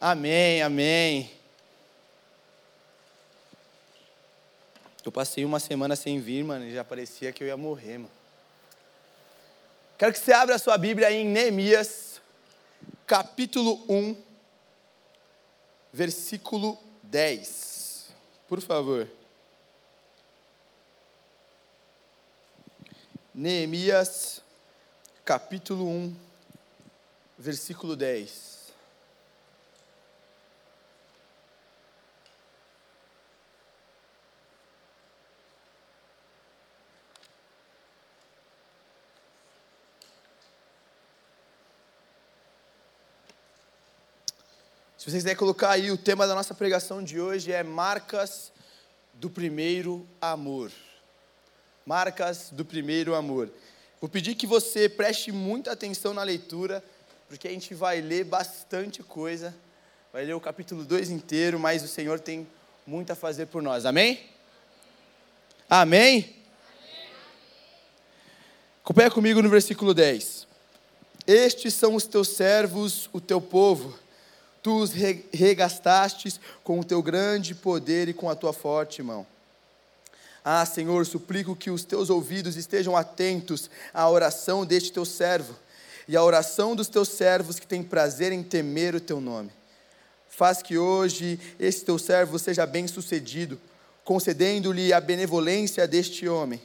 [0.00, 1.32] Amém, amém.
[5.04, 8.10] Eu passei uma semana sem vir, mano, e já parecia que eu ia morrer, mano.
[9.96, 12.20] Quero que você abra a sua Bíblia em Neemias,
[13.04, 14.16] capítulo 1,
[15.92, 18.06] versículo 10.
[18.46, 19.08] Por favor.
[23.34, 24.42] Neemias,
[25.24, 26.16] capítulo 1,
[27.36, 28.57] versículo 10.
[45.08, 48.52] Se você colocar aí, o tema da nossa pregação de hoje é marcas
[49.14, 50.70] do primeiro amor.
[51.86, 53.48] Marcas do primeiro amor.
[54.02, 56.84] Vou pedir que você preste muita atenção na leitura,
[57.26, 59.54] porque a gente vai ler bastante coisa.
[60.12, 62.46] Vai ler o capítulo 2 inteiro, mas o Senhor tem
[62.86, 63.86] muito a fazer por nós.
[63.86, 64.20] Amém?
[65.70, 66.36] Amém?
[68.84, 70.46] Acompanha comigo no versículo 10.
[71.26, 73.98] Estes são os teus servos, o teu povo
[74.62, 79.26] Tu os regastastes com o teu grande poder e com a tua forte mão.
[80.44, 85.54] Ah, Senhor, suplico que os teus ouvidos estejam atentos à oração deste teu servo
[86.08, 89.50] e à oração dos teus servos que têm prazer em temer o teu nome.
[90.30, 93.60] Faz que hoje esse teu servo seja bem-sucedido,
[94.04, 96.62] concedendo-lhe a benevolência deste homem.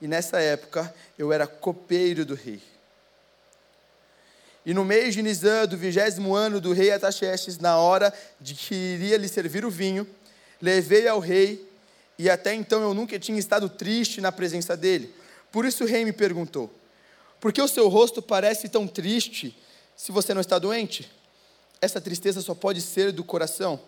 [0.00, 2.71] E nessa época eu era copeiro do rei.
[4.64, 8.74] E no mês de Nisan, do vigésimo ano do rei Ataxerxes, na hora de que
[8.74, 10.06] iria lhe servir o vinho,
[10.60, 11.68] levei ao rei,
[12.16, 15.12] e até então eu nunca tinha estado triste na presença dele.
[15.50, 16.72] Por isso o rei me perguntou:
[17.40, 19.56] Por que o seu rosto parece tão triste
[19.96, 21.10] se você não está doente?
[21.80, 23.80] Essa tristeza só pode ser do coração.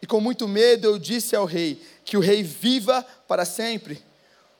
[0.00, 4.00] E com muito medo eu disse ao rei: Que o rei viva para sempre.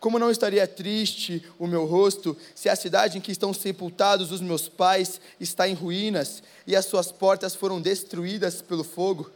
[0.03, 4.41] Como não estaria triste o meu rosto se a cidade em que estão sepultados os
[4.41, 9.31] meus pais está em ruínas e as suas portas foram destruídas pelo fogo?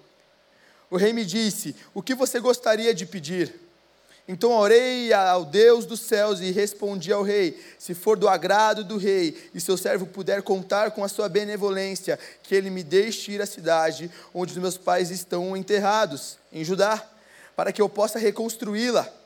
[0.91, 3.55] O rei me disse: O que você gostaria de pedir?
[4.27, 8.97] Então orei ao Deus dos céus e respondi ao rei: Se for do agrado do
[8.97, 13.41] rei e seu servo puder contar com a sua benevolência, que ele me deixe ir
[13.41, 17.09] à cidade onde os meus pais estão enterrados, em Judá,
[17.55, 19.26] para que eu possa reconstruí-la.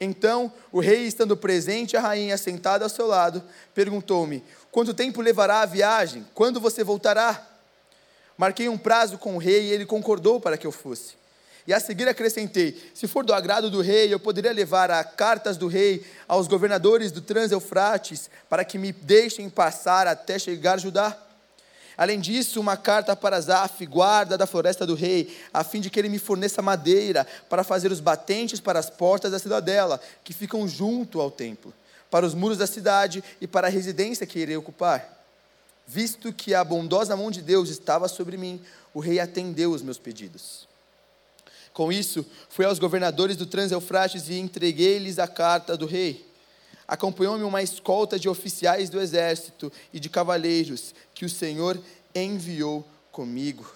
[0.00, 3.42] Então o rei, estando presente a rainha sentada ao seu lado,
[3.74, 6.26] perguntou-me: Quanto tempo levará a viagem?
[6.34, 7.46] Quando você voltará?
[8.36, 11.14] Marquei um prazo com o rei e ele concordou para que eu fosse.
[11.66, 15.56] E a seguir acrescentei: Se for do agrado do rei, eu poderia levar a cartas
[15.56, 21.25] do rei aos governadores do Trans-Eufrates para que me deixem passar até chegar a Judá.
[21.96, 25.98] Além disso, uma carta para Zaf, guarda da floresta do rei, a fim de que
[25.98, 30.68] ele me forneça madeira para fazer os batentes para as portas da cidadela, que ficam
[30.68, 31.72] junto ao templo,
[32.10, 35.16] para os muros da cidade e para a residência que irei ocupar.
[35.86, 38.60] Visto que a bondosa mão de Deus estava sobre mim,
[38.92, 40.66] o rei atendeu os meus pedidos.
[41.72, 46.26] Com isso, fui aos governadores do Trans-Eufrates e entreguei-lhes a carta do rei.
[46.86, 51.80] Acompanhou-me uma escolta de oficiais do exército e de cavaleiros que o Senhor
[52.14, 53.70] enviou comigo.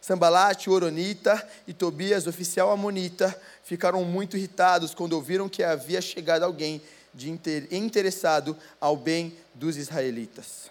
[0.00, 6.82] Sambalate, Oronita, e Tobias, oficial amonita, ficaram muito irritados quando ouviram que havia chegado alguém
[7.14, 7.68] de inter...
[7.70, 10.70] interessado ao bem dos israelitas.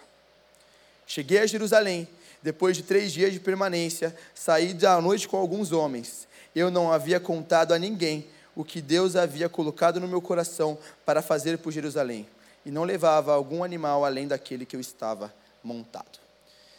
[1.06, 2.06] Cheguei a Jerusalém,
[2.42, 6.28] depois de três dias de permanência, saí da noite com alguns homens.
[6.54, 8.26] Eu não havia contado a ninguém
[8.56, 12.26] o que Deus havia colocado no meu coração para fazer por Jerusalém,
[12.64, 15.32] e não levava algum animal além daquele que eu estava
[15.62, 16.18] montado.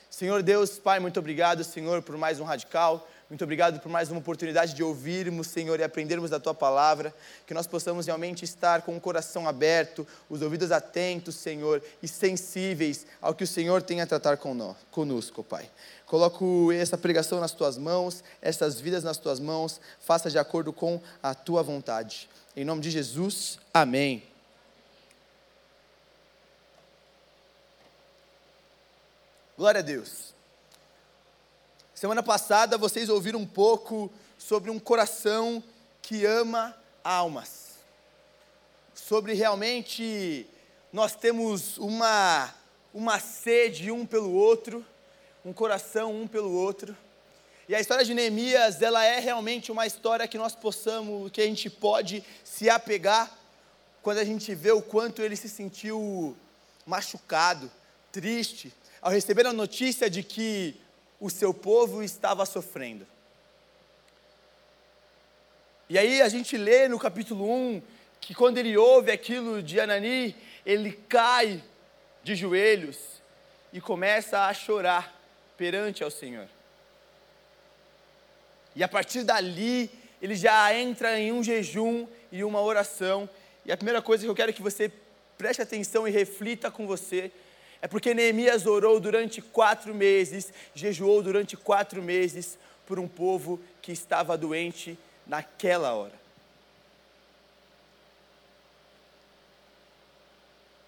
[0.10, 3.06] Senhor Deus, Pai, muito obrigado, Senhor, por mais um radical.
[3.30, 7.14] Muito obrigado por mais uma oportunidade de ouvirmos, Senhor, e aprendermos da tua palavra.
[7.48, 13.06] Que nós possamos realmente estar com o coração aberto, os ouvidos atentos, Senhor, e sensíveis
[13.20, 15.70] ao que o Senhor tem a tratar conosco, Pai.
[16.06, 21.02] Coloco essa pregação nas tuas mãos, essas vidas nas tuas mãos, faça de acordo com
[21.22, 22.30] a tua vontade.
[22.56, 24.24] Em nome de Jesus, amém.
[29.58, 30.34] Glória a Deus.
[31.94, 35.64] Semana passada vocês ouviram um pouco sobre um coração
[36.02, 37.76] que ama almas.
[38.94, 40.46] Sobre realmente
[40.94, 42.54] nós temos uma,
[42.94, 44.86] uma sede um pelo outro,
[45.46, 46.98] um coração um pelo outro.
[47.70, 51.46] E a história de Neemias, ela é realmente uma história que nós possamos, que a
[51.46, 53.32] gente pode se apegar
[54.02, 56.36] quando a gente vê o quanto ele se sentiu
[56.86, 57.72] machucado,
[58.12, 60.76] triste, ao receber a notícia de que
[61.20, 63.06] o seu povo estava sofrendo.
[65.88, 67.82] E aí a gente lê no capítulo 1
[68.20, 71.64] que quando ele ouve aquilo de Anani, ele cai
[72.24, 72.98] de joelhos
[73.72, 75.15] e começa a chorar
[75.58, 76.48] perante ao Senhor.
[78.76, 79.90] E a partir dali,
[80.22, 83.30] ele já entra em um jejum e uma oração.
[83.66, 84.92] E a primeira coisa que eu quero que você
[85.38, 87.32] preste atenção e reflita com você
[87.82, 93.92] é porque Neemias orou durante quatro meses, jejuou durante quatro meses por um povo que
[93.92, 94.98] estava doente
[95.28, 96.25] naquela hora.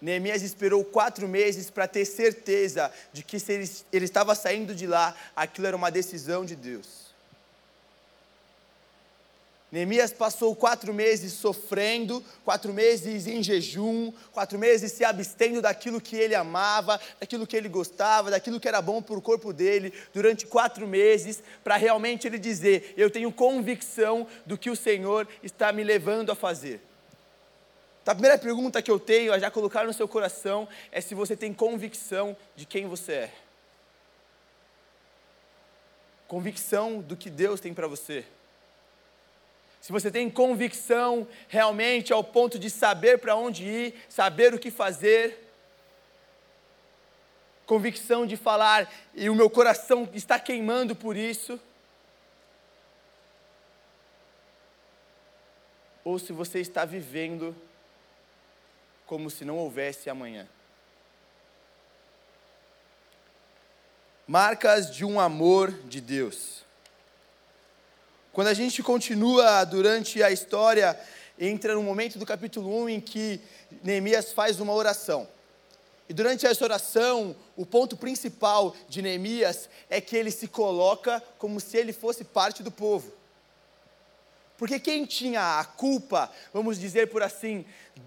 [0.00, 4.86] Neemias esperou quatro meses para ter certeza de que se ele, ele estava saindo de
[4.86, 7.08] lá, aquilo era uma decisão de Deus.
[9.70, 16.16] Neemias passou quatro meses sofrendo, quatro meses em jejum, quatro meses se abstendo daquilo que
[16.16, 20.46] ele amava, daquilo que ele gostava, daquilo que era bom para o corpo dele, durante
[20.46, 25.84] quatro meses, para realmente ele dizer: Eu tenho convicção do que o Senhor está me
[25.84, 26.87] levando a fazer.
[28.08, 31.14] Então, a primeira pergunta que eu tenho a já colocar no seu coração é se
[31.14, 33.34] você tem convicção de quem você é.
[36.26, 38.24] Convicção do que Deus tem para você
[39.82, 44.70] se você tem convicção realmente ao ponto de saber para onde ir, saber o que
[44.70, 45.52] fazer,
[47.64, 51.60] convicção de falar, e o meu coração está queimando por isso.
[56.04, 57.54] Ou se você está vivendo
[59.08, 60.46] como se não houvesse amanhã.
[64.26, 66.62] Marcas de um amor de Deus.
[68.34, 71.00] Quando a gente continua durante a história,
[71.38, 73.40] entra no momento do capítulo 1 em que
[73.82, 75.26] Neemias faz uma oração.
[76.06, 81.58] E durante essa oração, o ponto principal de Neemias é que ele se coloca como
[81.60, 83.17] se ele fosse parte do povo.
[84.58, 87.64] Porque quem tinha a culpa, vamos dizer por assim,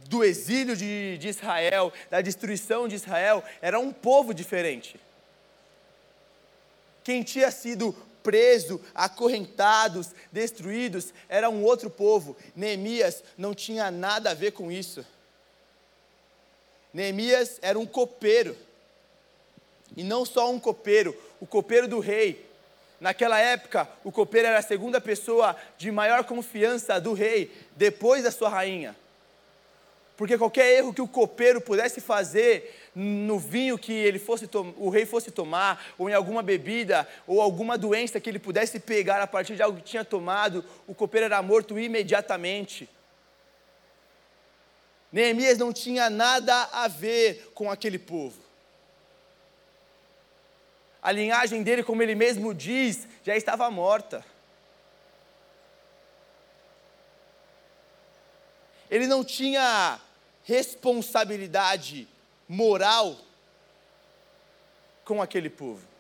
[0.10, 5.00] do exílio de, de Israel, da destruição de Israel, era um povo diferente.
[7.06, 12.36] Quem tinha sido preso, acorrentados, destruídos, era um outro povo.
[12.54, 15.06] Neemias não tinha nada a ver com isso.
[16.94, 18.58] Neemias era um copeiro.
[19.96, 22.51] E não só um copeiro, o copeiro do rei.
[23.02, 28.30] Naquela época, o copeiro era a segunda pessoa de maior confiança do rei, depois da
[28.30, 28.96] sua rainha.
[30.16, 35.04] Porque qualquer erro que o copeiro pudesse fazer no vinho que ele fosse o rei
[35.04, 39.56] fosse tomar, ou em alguma bebida, ou alguma doença que ele pudesse pegar a partir
[39.56, 42.88] de algo que tinha tomado, o copeiro era morto imediatamente.
[45.12, 48.41] Neemias não tinha nada a ver com aquele povo.
[51.02, 54.24] A linhagem dele, como ele mesmo diz, já estava morta.
[58.90, 60.00] Ele não tinha
[60.44, 62.08] responsabilidade
[62.48, 63.18] moral
[65.06, 65.92] com aquele povo.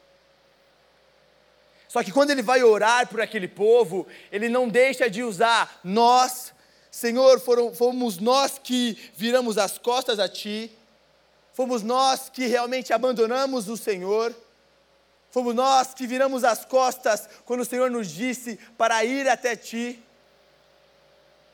[1.88, 6.53] Só que quando ele vai orar por aquele povo, ele não deixa de usar nós,
[6.89, 10.71] Senhor, foram, fomos nós que viramos as costas a Ti,
[11.53, 14.34] fomos nós que realmente abandonamos o Senhor,
[15.31, 20.03] fomos nós que viramos as costas quando o Senhor nos disse para ir até Ti.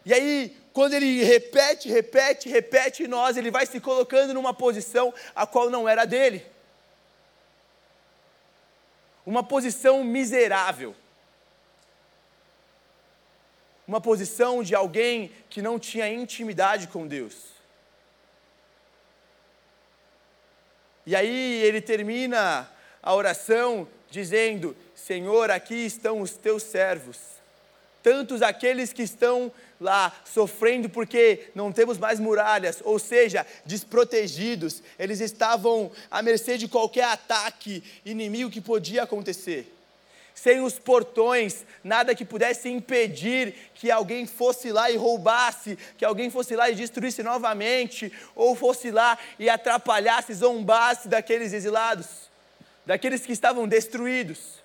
[0.03, 5.45] E aí, quando ele repete, repete, repete nós, ele vai se colocando numa posição a
[5.45, 6.45] qual não era dele.
[9.25, 10.95] Uma posição miserável.
[13.85, 17.35] Uma posição de alguém que não tinha intimidade com Deus.
[21.05, 22.69] E aí ele termina
[23.07, 27.17] a oração dizendo: Senhor, aqui estão os teus servos,
[28.03, 29.49] tantos aqueles que estão
[29.79, 36.67] lá sofrendo porque não temos mais muralhas, ou seja, desprotegidos, eles estavam à mercê de
[36.67, 39.73] qualquer ataque inimigo que podia acontecer.
[40.35, 46.29] Sem os portões, nada que pudesse impedir que alguém fosse lá e roubasse, que alguém
[46.29, 52.26] fosse lá e destruísse novamente, ou fosse lá e atrapalhasse, zombasse daqueles exilados,
[52.87, 54.63] daqueles que estavam destruídos.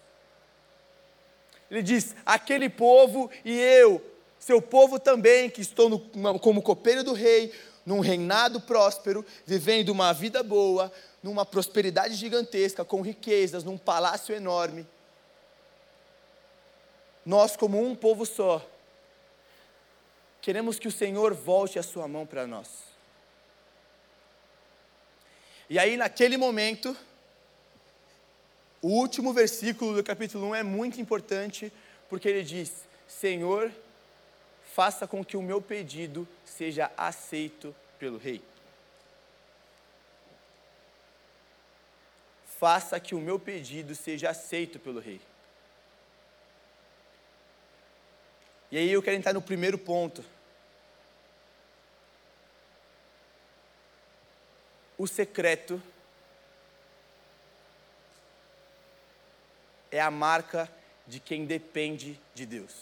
[1.70, 4.00] Ele diz: aquele povo e eu
[4.38, 6.00] seu povo também, que estou no,
[6.40, 7.54] como copeiro do rei,
[7.86, 14.84] num reinado próspero, vivendo uma vida boa, numa prosperidade gigantesca, com riquezas, num palácio enorme.
[17.24, 18.60] Nós, como um povo só,
[20.40, 22.68] queremos que o Senhor volte a sua mão para nós.
[25.70, 26.96] E aí, naquele momento,
[28.82, 31.72] O último versículo do capítulo 1 é muito importante,
[32.08, 33.70] porque ele diz: Senhor,
[34.74, 38.42] faça com que o meu pedido seja aceito pelo rei.
[42.58, 45.20] Faça que o meu pedido seja aceito pelo rei.
[48.72, 50.24] E aí eu quero entrar no primeiro ponto.
[54.98, 55.80] O secreto
[59.92, 60.68] é a marca
[61.06, 62.72] de quem depende de Deus.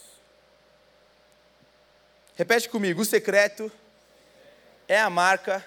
[2.37, 3.71] Repete comigo: o secreto
[4.89, 5.65] é a marca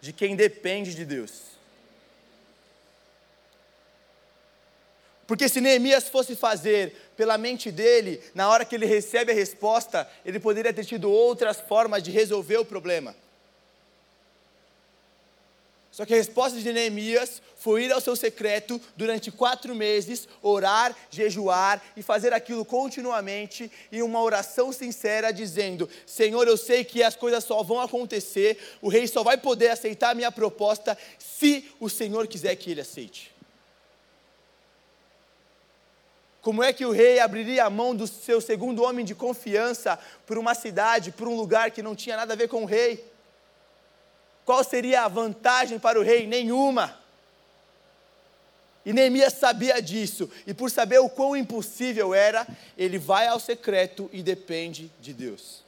[0.00, 1.56] de quem depende de Deus.
[5.26, 10.08] Porque se Neemias fosse fazer pela mente dele, na hora que ele recebe a resposta,
[10.24, 13.14] ele poderia ter tido outras formas de resolver o problema.
[15.96, 20.94] Só que a resposta de Neemias foi ir ao seu secreto durante quatro meses, orar,
[21.08, 27.16] jejuar e fazer aquilo continuamente em uma oração sincera, dizendo: Senhor, eu sei que as
[27.16, 31.88] coisas só vão acontecer, o rei só vai poder aceitar a minha proposta se o
[31.88, 33.34] Senhor quiser que ele aceite.
[36.42, 40.36] Como é que o rei abriria a mão do seu segundo homem de confiança por
[40.36, 43.15] uma cidade, por um lugar que não tinha nada a ver com o rei?
[44.46, 46.26] Qual seria a vantagem para o rei?
[46.26, 46.96] Nenhuma.
[48.84, 52.46] E Neemias sabia disso, e por saber o quão impossível era,
[52.78, 55.64] ele vai ao secreto e depende de Deus.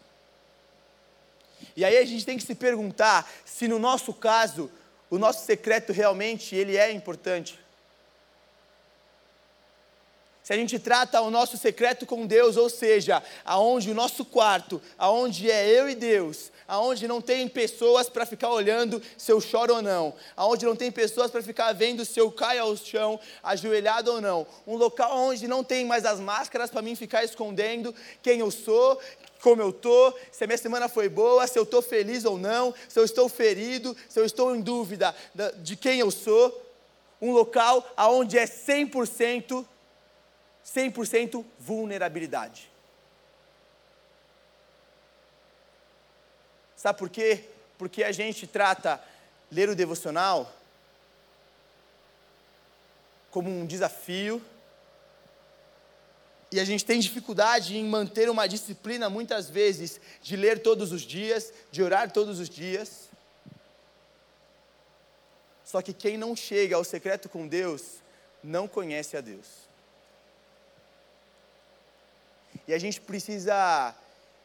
[1.76, 4.70] E aí a gente tem que se perguntar se no nosso caso,
[5.10, 7.58] o nosso secreto realmente ele é importante
[10.48, 14.80] se a gente trata o nosso secreto com Deus, ou seja, aonde o nosso quarto,
[14.96, 19.74] aonde é eu e Deus, aonde não tem pessoas para ficar olhando se eu choro
[19.74, 24.10] ou não, aonde não tem pessoas para ficar vendo se eu caio ao chão, ajoelhado
[24.10, 28.40] ou não, um local onde não tem mais as máscaras para mim ficar escondendo quem
[28.40, 28.98] eu sou,
[29.42, 32.72] como eu estou, se a minha semana foi boa, se eu estou feliz ou não,
[32.88, 35.14] se eu estou ferido, se eu estou em dúvida
[35.58, 36.58] de quem eu sou,
[37.20, 39.66] um local aonde é 100%
[40.74, 42.70] 100% vulnerabilidade.
[46.76, 47.44] Sabe por quê?
[47.76, 49.02] Porque a gente trata
[49.50, 50.52] ler o devocional
[53.30, 54.42] como um desafio
[56.50, 61.02] e a gente tem dificuldade em manter uma disciplina muitas vezes de ler todos os
[61.02, 63.08] dias, de orar todos os dias.
[65.62, 67.98] Só que quem não chega ao secreto com Deus
[68.42, 69.67] não conhece a Deus.
[72.68, 73.94] E a gente precisa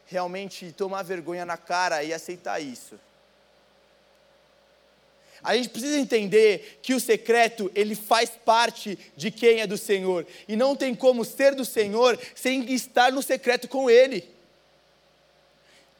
[0.06, 2.98] realmente tomar vergonha na cara e aceitar isso.
[5.44, 10.26] A gente precisa entender que o secreto, ele faz parte de quem é do Senhor.
[10.48, 14.24] E não tem como ser do Senhor sem estar no secreto com Ele.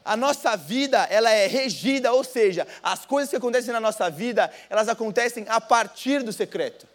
[0.02, 4.50] A nossa vida, ela é regida, ou seja, as coisas que acontecem na nossa vida,
[4.70, 6.93] elas acontecem a partir do secreto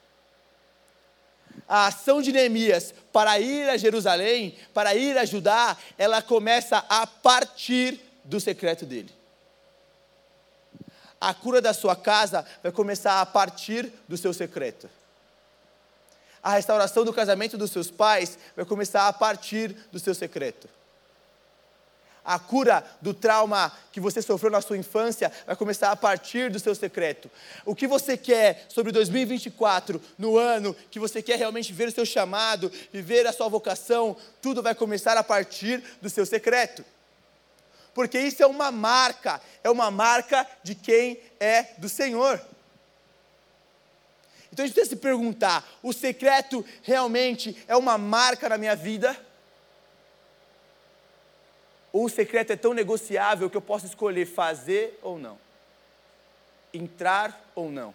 [1.70, 7.06] a ação de Neemias para ir a Jerusalém, para ir a Judá, ela começa a
[7.06, 9.14] partir do secreto dele.
[11.22, 14.90] A cura da sua casa vai começar a partir do seu secreto.
[16.42, 20.68] A restauração do casamento dos seus pais vai começar a partir do seu secreto
[22.24, 26.60] a cura do trauma que você sofreu na sua infância vai começar a partir do
[26.60, 27.30] seu secreto.
[27.66, 32.06] O que você quer sobre 2024, no ano que você quer realmente ver o seu
[32.06, 36.86] chamado, viver a sua vocação, tudo vai começar a partir do seu secreto.
[37.94, 42.40] Porque isso é uma marca, é uma marca de quem é do Senhor.
[44.52, 49.18] Então a gente precisa se perguntar: o secreto realmente é uma marca na minha vida?
[51.92, 55.40] Ou o secreto é tão negociável que eu posso escolher fazer ou não,
[56.74, 57.94] entrar ou não.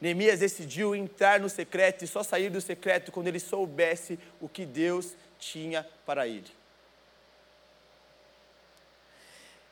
[0.00, 4.66] Neemias decidiu entrar no secreto e só sair do secreto quando ele soubesse o que
[4.66, 6.50] Deus tinha para ele.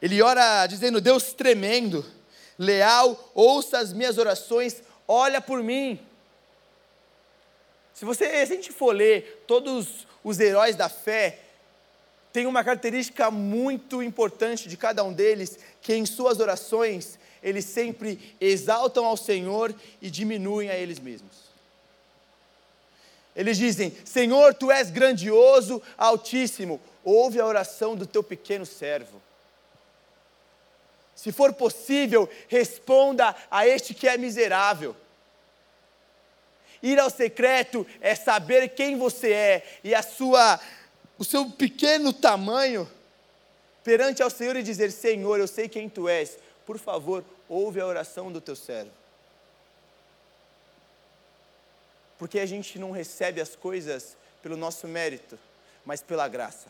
[0.00, 2.04] Ele ora dizendo: Deus tremendo,
[2.58, 6.00] leal, ouça as minhas orações, olha por mim.
[7.92, 11.38] Se você, se a gente for ler todos os heróis da fé,
[12.32, 18.34] tem uma característica muito importante de cada um deles, que em suas orações eles sempre
[18.40, 21.44] exaltam ao Senhor e diminuem a eles mesmos.
[23.36, 29.22] Eles dizem: Senhor, tu és grandioso, altíssimo, ouve a oração do teu pequeno servo.
[31.14, 34.96] Se for possível, responda a este que é miserável.
[36.82, 40.60] Ir ao secreto é saber quem você é e a sua,
[41.18, 42.88] o seu pequeno tamanho
[43.82, 47.86] perante ao Senhor e dizer: Senhor, eu sei quem tu és, por favor, ouve a
[47.86, 48.90] oração do teu servo.
[52.18, 55.38] Porque a gente não recebe as coisas pelo nosso mérito,
[55.84, 56.68] mas pela graça.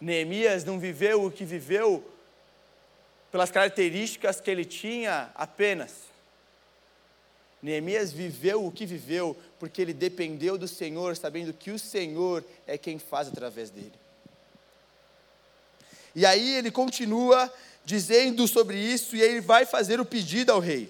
[0.00, 2.04] Neemias não viveu o que viveu
[3.30, 5.92] pelas características que ele tinha apenas.
[7.66, 12.78] Neemias viveu o que viveu porque ele dependeu do Senhor, sabendo que o Senhor é
[12.78, 13.92] quem faz através dele.
[16.14, 17.52] E aí ele continua
[17.84, 20.88] dizendo sobre isso e ele vai fazer o pedido ao rei.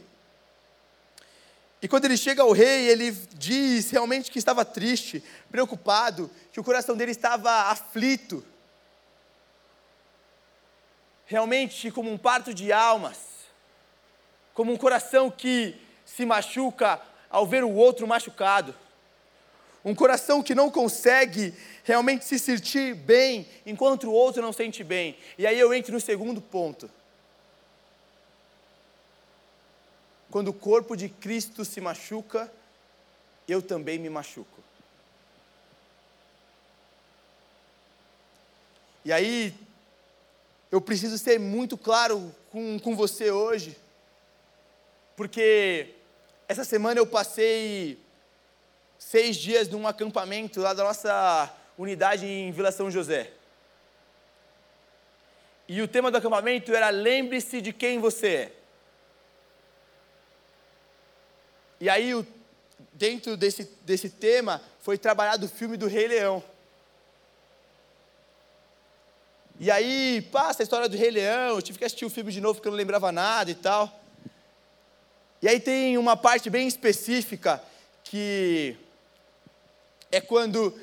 [1.80, 6.64] E quando ele chega ao rei, ele diz realmente que estava triste, preocupado, que o
[6.64, 8.45] coração dele estava aflito
[11.25, 13.16] realmente como um parto de almas,
[14.52, 15.86] como um coração que
[16.16, 18.75] se machuca ao ver o outro machucado,
[19.85, 21.52] um coração que não consegue
[21.85, 25.14] realmente se sentir bem enquanto o outro não sente bem.
[25.37, 26.90] E aí eu entro no segundo ponto.
[30.30, 32.50] Quando o corpo de Cristo se machuca,
[33.46, 34.64] eu também me machuco.
[39.04, 39.54] E aí
[40.73, 43.76] eu preciso ser muito claro com, com você hoje,
[45.14, 45.96] porque
[46.49, 47.99] essa semana eu passei
[48.99, 53.33] seis dias num acampamento lá da nossa unidade em Vila São José.
[55.69, 58.53] E o tema do acampamento era lembre-se de quem você é.
[61.81, 62.26] E aí,
[62.93, 66.43] dentro desse, desse tema, foi trabalhado o filme do Rei Leão.
[69.59, 72.41] E aí, passa a história do Rei Leão, eu tive que assistir o filme de
[72.41, 74.05] novo porque eu não lembrava nada e tal.
[75.47, 77.63] E aí tem uma parte bem específica
[78.02, 78.76] que
[80.11, 80.76] é quando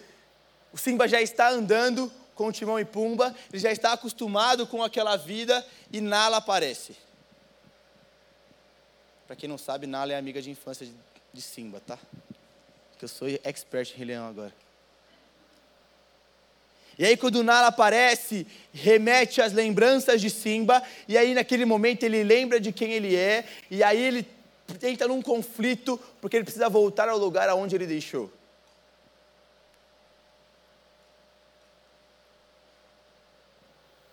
[0.71, 4.82] o Simba já está andando com o Timão e Pumba, ele já está acostumado com
[4.82, 6.95] aquela vida e Nala aparece.
[9.28, 10.88] Para quem não sabe, Nala é amiga de infância
[11.34, 11.99] de Simba, tá?
[12.97, 14.54] Que eu sou expert em Leão agora.
[16.97, 22.23] E aí, quando Nala aparece, remete às lembranças de Simba, e aí, naquele momento, ele
[22.23, 24.23] lembra de quem ele é, e aí ele
[24.82, 28.32] entra num conflito, porque ele precisa voltar ao lugar aonde ele deixou.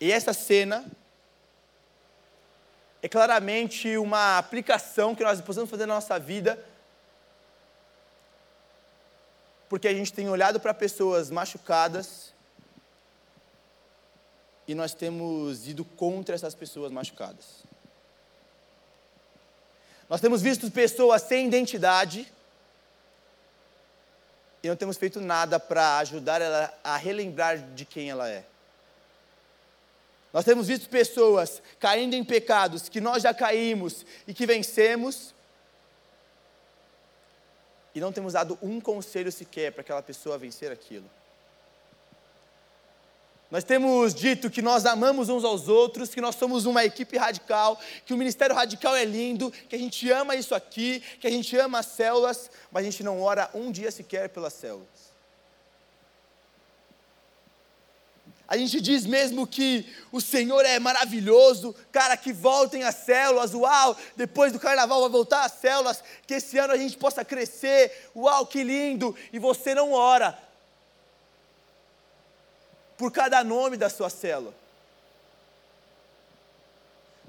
[0.00, 0.90] E essa cena
[3.02, 6.62] é claramente uma aplicação que nós precisamos fazer na nossa vida,
[9.68, 12.32] porque a gente tem olhado para pessoas machucadas
[14.66, 17.69] e nós temos ido contra essas pessoas machucadas.
[20.10, 22.26] Nós temos visto pessoas sem identidade
[24.60, 28.44] e não temos feito nada para ajudar ela a relembrar de quem ela é.
[30.32, 35.32] Nós temos visto pessoas caindo em pecados que nós já caímos e que vencemos,
[37.94, 41.08] e não temos dado um conselho sequer para aquela pessoa vencer aquilo.
[43.50, 47.80] Nós temos dito que nós amamos uns aos outros, que nós somos uma equipe radical,
[48.06, 51.56] que o ministério radical é lindo, que a gente ama isso aqui, que a gente
[51.56, 55.10] ama as células, mas a gente não ora um dia sequer pelas células.
[58.46, 63.96] A gente diz mesmo que o Senhor é maravilhoso, cara, que voltem as células, uau,
[64.16, 68.46] depois do carnaval vai voltar as células, que esse ano a gente possa crescer, uau,
[68.46, 70.36] que lindo, e você não ora
[73.00, 74.52] por cada nome da sua célula.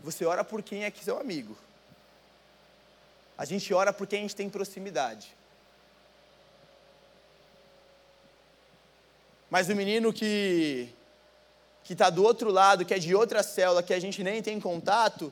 [0.04, 1.58] Você ora por quem é que seu amigo.
[3.38, 5.34] A gente ora por quem a gente tem proximidade.
[9.50, 10.94] Mas o menino que
[11.86, 14.60] que está do outro lado, que é de outra célula, que a gente nem tem
[14.60, 15.32] contato,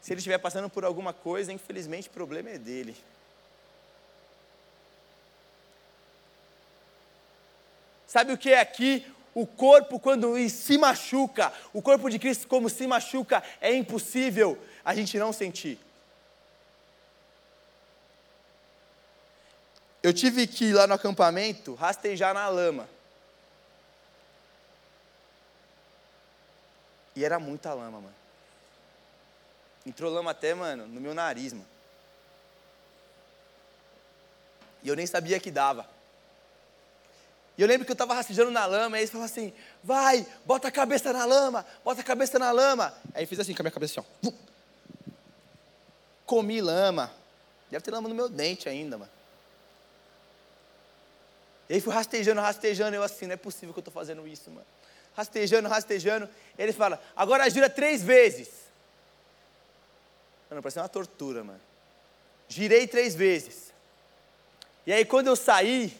[0.00, 2.96] se ele estiver passando por alguma coisa, infelizmente o problema é dele.
[8.06, 9.06] Sabe o que é aqui?
[9.34, 14.94] O corpo, quando se machuca, o corpo de Cristo, como se machuca, é impossível a
[14.94, 15.78] gente não sentir.
[20.02, 22.88] Eu tive que ir lá no acampamento rastejar na lama.
[27.16, 28.14] E era muita lama, mano.
[29.84, 31.66] Entrou lama até, mano, no meu nariz, mano.
[34.82, 35.95] E eu nem sabia que dava.
[37.56, 40.68] E eu lembro que eu estava rastejando na lama, e eles falavam assim: vai, bota
[40.68, 42.94] a cabeça na lama, bota a cabeça na lama.
[43.14, 44.32] Aí eu fiz assim com a minha cabeça, assim, ó.
[46.26, 47.10] Comi lama.
[47.70, 49.10] Deve ter lama no meu dente ainda, mano.
[51.68, 54.50] E aí fui rastejando, rastejando, eu assim, não é possível que eu estou fazendo isso,
[54.50, 54.66] mano.
[55.16, 56.28] Rastejando, rastejando.
[56.58, 58.48] Ele fala, agora gira três vezes.
[60.48, 61.60] Mano, parece uma tortura, mano.
[62.48, 63.72] Girei três vezes.
[64.86, 65.98] E aí quando eu saí,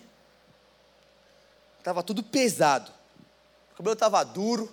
[1.87, 2.91] estava tudo pesado.
[3.73, 4.69] O cabelo estava duro.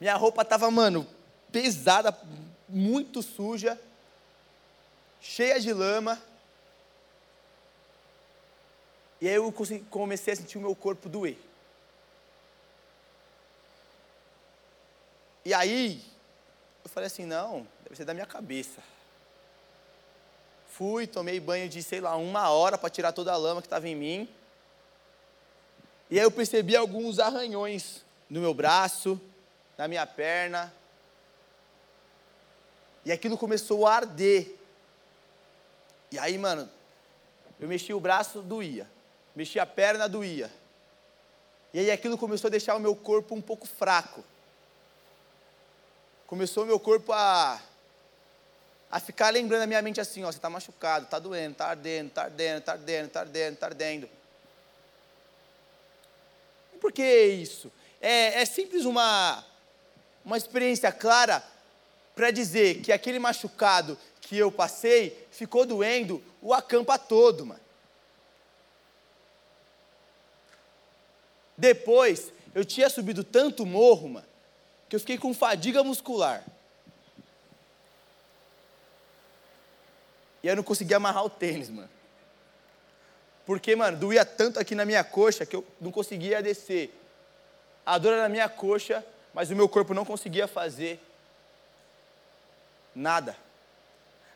[0.00, 1.06] Minha roupa estava, mano,
[1.52, 2.18] pesada,
[2.66, 3.78] muito suja,
[5.20, 6.18] cheia de lama.
[9.20, 9.52] E aí eu
[9.90, 11.36] comecei a sentir o meu corpo doer.
[15.44, 16.02] E aí,
[16.82, 18.80] eu falei assim: não, deve ser da minha cabeça.
[20.68, 23.86] Fui, tomei banho de, sei lá, uma hora para tirar toda a lama que estava
[23.86, 24.37] em mim.
[26.10, 29.20] E aí eu percebi alguns arranhões no meu braço,
[29.76, 30.72] na minha perna.
[33.04, 34.54] E aquilo começou a arder.
[36.10, 36.68] E aí, mano,
[37.60, 38.86] eu mexi o braço, doía
[39.38, 40.50] mexi a perna, doía.
[41.72, 44.24] E aí aquilo começou a deixar o meu corpo um pouco fraco.
[46.26, 47.62] Começou o meu corpo a,
[48.90, 52.08] a ficar lembrando a minha mente assim, ó, você está machucado, está doendo, está ardendo,
[52.08, 54.08] está ardendo, está ardendo, está ardendo, está ardendo.
[56.80, 57.70] Por que isso?
[58.00, 59.44] É, é simples uma,
[60.24, 61.42] uma experiência clara
[62.14, 67.60] para dizer que aquele machucado que eu passei ficou doendo o acampa todo, mano.
[71.56, 74.26] Depois, eu tinha subido tanto morro, mano,
[74.88, 76.44] que eu fiquei com fadiga muscular.
[80.42, 81.90] E eu não conseguia amarrar o tênis, mano.
[83.48, 86.94] Porque, mano, doía tanto aqui na minha coxa que eu não conseguia descer.
[87.86, 91.00] A dor era na minha coxa, mas o meu corpo não conseguia fazer
[92.94, 93.34] nada.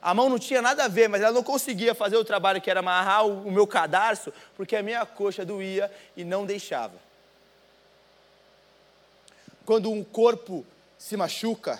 [0.00, 2.70] A mão não tinha nada a ver, mas ela não conseguia fazer o trabalho que
[2.70, 6.96] era amarrar o, meu cadarço, porque a minha coxa doía e não deixava.
[9.66, 10.64] Quando um corpo
[10.96, 11.78] se machuca,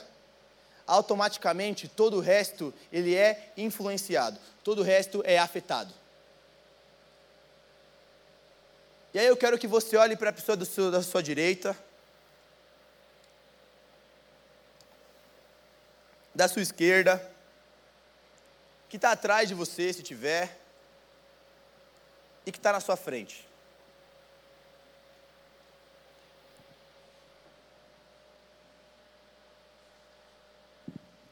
[0.87, 6.02] automaticamente todo o resto ele é influenciado, todo o resto é afetado.
[9.15, 11.77] E aí eu quero que você olhe para a pessoa seu, da sua direita,
[16.35, 17.31] da sua esquerda,
[18.89, 20.59] que está atrás de você, se tiver,
[22.47, 23.47] e que está na sua frente.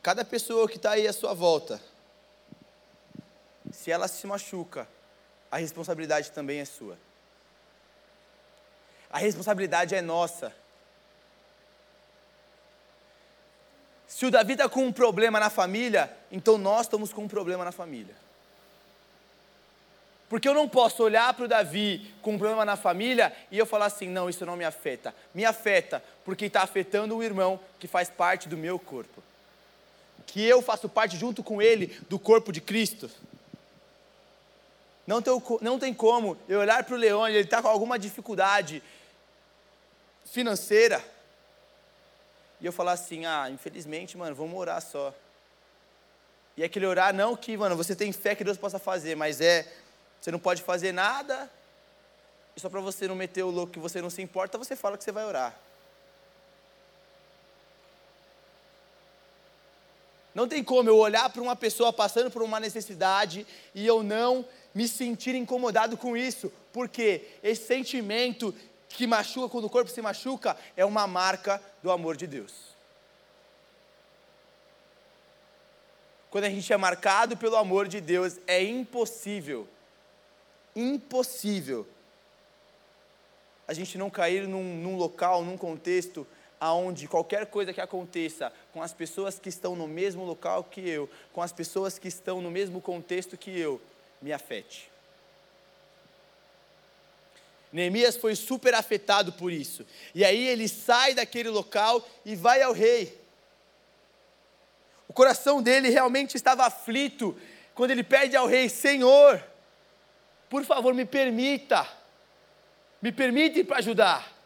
[0.02, 1.80] Cada pessoa que está aí à sua volta,
[3.72, 4.86] se ela se machuca,
[5.50, 6.96] a responsabilidade também é sua.
[9.10, 10.52] A responsabilidade é nossa.
[14.06, 17.64] Se o Davi está com um problema na família, então nós estamos com um problema
[17.64, 18.14] na família.
[20.28, 23.66] Porque eu não posso olhar para o Davi com um problema na família e eu
[23.66, 25.14] falar assim: não, isso não me afeta.
[25.34, 29.22] Me afeta porque está afetando o irmão que faz parte do meu corpo
[30.30, 33.10] que eu faço parte junto com ele do corpo de Cristo.
[35.06, 38.80] Não tem, não tem como eu olhar para o Leone, ele está com alguma dificuldade
[40.30, 41.04] financeira,
[42.60, 45.14] e eu falar assim: ah, infelizmente, mano, vamos orar só.
[46.56, 49.66] E aquele orar, não que, mano, você tem fé que Deus possa fazer, mas é,
[50.20, 51.50] você não pode fazer nada,
[52.56, 54.96] e só para você não meter o louco que você não se importa, você fala
[54.96, 55.58] que você vai orar.
[60.32, 64.44] Não tem como eu olhar para uma pessoa passando por uma necessidade e eu não
[64.72, 68.54] me sentir incomodado com isso, porque esse sentimento
[68.90, 72.70] que machuca quando o corpo se machuca é uma marca do amor de Deus.
[76.30, 79.66] Quando a gente é marcado pelo amor de Deus, é impossível,
[80.76, 81.86] impossível,
[83.66, 86.26] a gente não cair num, num local, num contexto
[86.60, 91.08] aonde qualquer coisa que aconteça com as pessoas que estão no mesmo local que eu,
[91.32, 93.80] com as pessoas que estão no mesmo contexto que eu,
[94.20, 94.89] me afete.
[97.72, 99.86] Neemias foi super afetado por isso.
[100.14, 103.18] E aí ele sai daquele local e vai ao rei.
[105.06, 107.36] O coração dele realmente estava aflito
[107.74, 109.42] quando ele pede ao rei: Senhor,
[110.48, 111.88] por favor, me permita,
[113.00, 114.40] me permite para ajudar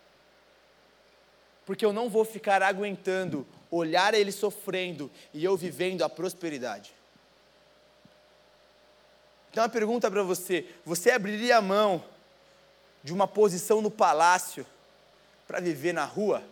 [1.66, 6.94] porque eu não vou ficar aguentando olhar ele sofrendo e eu vivendo a prosperidade.
[9.50, 12.04] Então, uma pergunta para você: você abriria a mão
[13.04, 14.66] de uma posição no palácio
[15.46, 16.42] para viver na rua,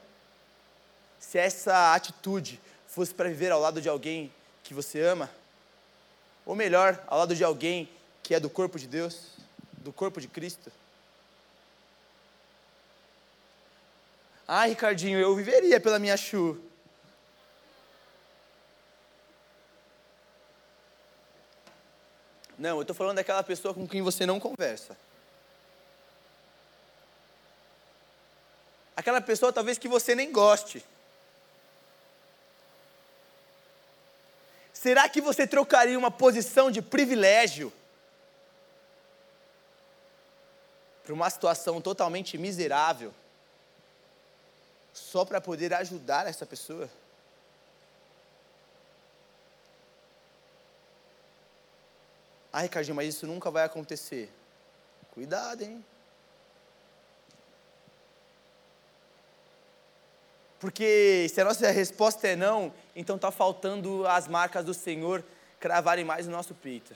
[1.18, 4.30] se essa atitude fosse para viver ao lado de alguém
[4.62, 5.30] que você ama,
[6.44, 7.88] ou melhor, ao lado de alguém
[8.22, 9.28] que é do corpo de Deus,
[9.78, 10.70] do corpo de Cristo.
[14.46, 16.60] Ah, Ricardinho, eu viveria pela minha chu.
[22.58, 24.94] Não, eu estou falando daquela pessoa com quem você não conversa.
[28.96, 30.84] Aquela pessoa talvez que você nem goste.
[34.72, 37.72] Será que você trocaria uma posição de privilégio
[41.04, 43.14] para uma situação totalmente miserável
[44.92, 46.90] só para poder ajudar essa pessoa?
[52.52, 54.30] Ah, Ricardinho, mas isso nunca vai acontecer.
[55.14, 55.82] Cuidado, hein?
[60.62, 65.24] Porque se a nossa resposta é não, então está faltando as marcas do Senhor
[65.58, 66.94] cravarem mais no nosso peito.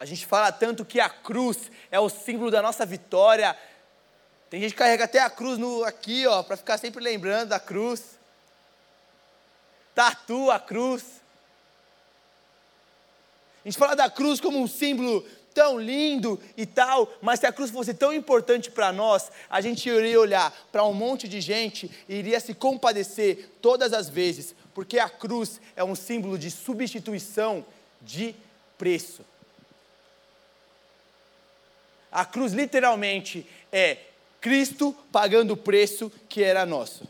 [0.00, 3.54] A gente fala tanto que a cruz é o símbolo da nossa vitória.
[4.48, 7.60] Tem gente que carrega até a cruz no, aqui, ó, para ficar sempre lembrando da
[7.60, 8.18] cruz.
[9.94, 11.20] Tatua a cruz.
[13.62, 15.22] A gente fala da cruz como um símbolo
[15.58, 19.88] tão lindo e tal, mas se a cruz fosse tão importante para nós, a gente
[19.88, 25.00] iria olhar para um monte de gente e iria se compadecer todas as vezes, porque
[25.00, 27.66] a cruz é um símbolo de substituição
[28.00, 28.36] de
[28.78, 29.22] preço.
[32.12, 33.98] A cruz literalmente é
[34.40, 37.04] Cristo pagando o preço que era nosso.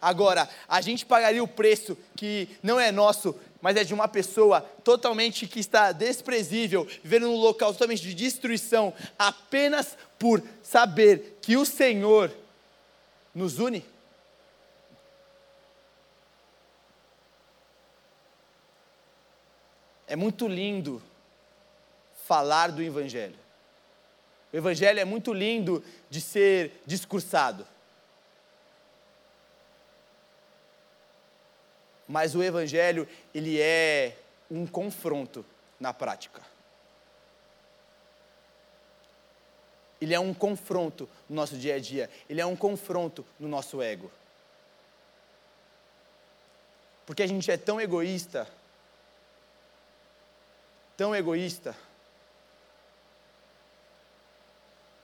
[0.00, 4.60] Agora, a gente pagaria o preço que não é nosso, mas é de uma pessoa
[4.84, 11.64] totalmente que está desprezível, vivendo num local totalmente de destruição, apenas por saber que o
[11.64, 12.32] Senhor
[13.34, 13.84] nos une?
[20.06, 21.02] É muito lindo
[22.26, 23.38] falar do Evangelho.
[24.52, 27.66] O Evangelho é muito lindo de ser discursado.
[32.08, 34.16] Mas o Evangelho, ele é
[34.50, 35.44] um confronto
[35.78, 36.40] na prática.
[40.00, 42.08] Ele é um confronto no nosso dia a dia.
[42.28, 44.10] Ele é um confronto no nosso ego.
[47.04, 48.48] Porque a gente é tão egoísta,
[50.96, 51.76] tão egoísta,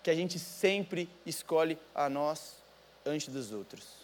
[0.03, 2.57] que a gente sempre escolhe a nós
[3.07, 4.04] antes dos outros.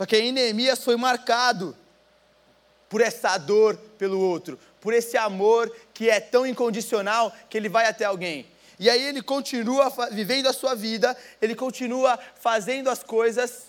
[0.00, 1.76] Só que aí Neemias foi marcado
[2.88, 7.84] por essa dor pelo outro, por esse amor que é tão incondicional que ele vai
[7.84, 8.46] até alguém.
[8.78, 13.64] E aí ele continua vivendo a sua vida, ele continua fazendo as coisas.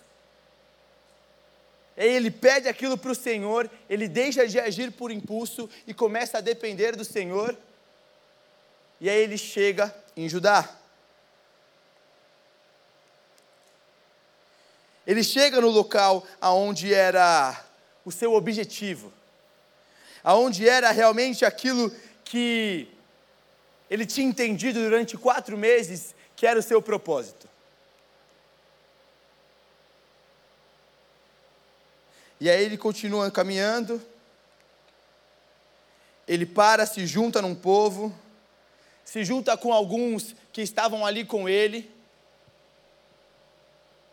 [1.98, 6.41] Ele pede aquilo para o Senhor, ele deixa de agir por impulso e começa a
[6.41, 7.58] depender do Senhor.
[9.02, 10.81] E aí ele chega em Judá.
[15.05, 17.59] Ele chega no local aonde era
[18.05, 19.11] o seu objetivo,
[20.23, 21.91] aonde era realmente aquilo
[22.23, 22.87] que
[23.89, 27.49] ele tinha entendido durante quatro meses que era o seu propósito.
[32.39, 34.01] E aí ele continua caminhando,
[36.27, 38.17] ele para, se junta num povo,
[39.05, 41.91] se junta com alguns que estavam ali com ele,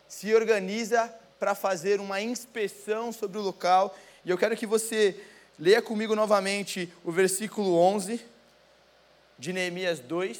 [0.09, 1.07] se organiza
[1.39, 3.95] para fazer uma inspeção sobre o local.
[4.25, 5.15] E eu quero que você
[5.57, 8.19] leia comigo novamente o versículo 11
[9.37, 10.39] de Neemias 2.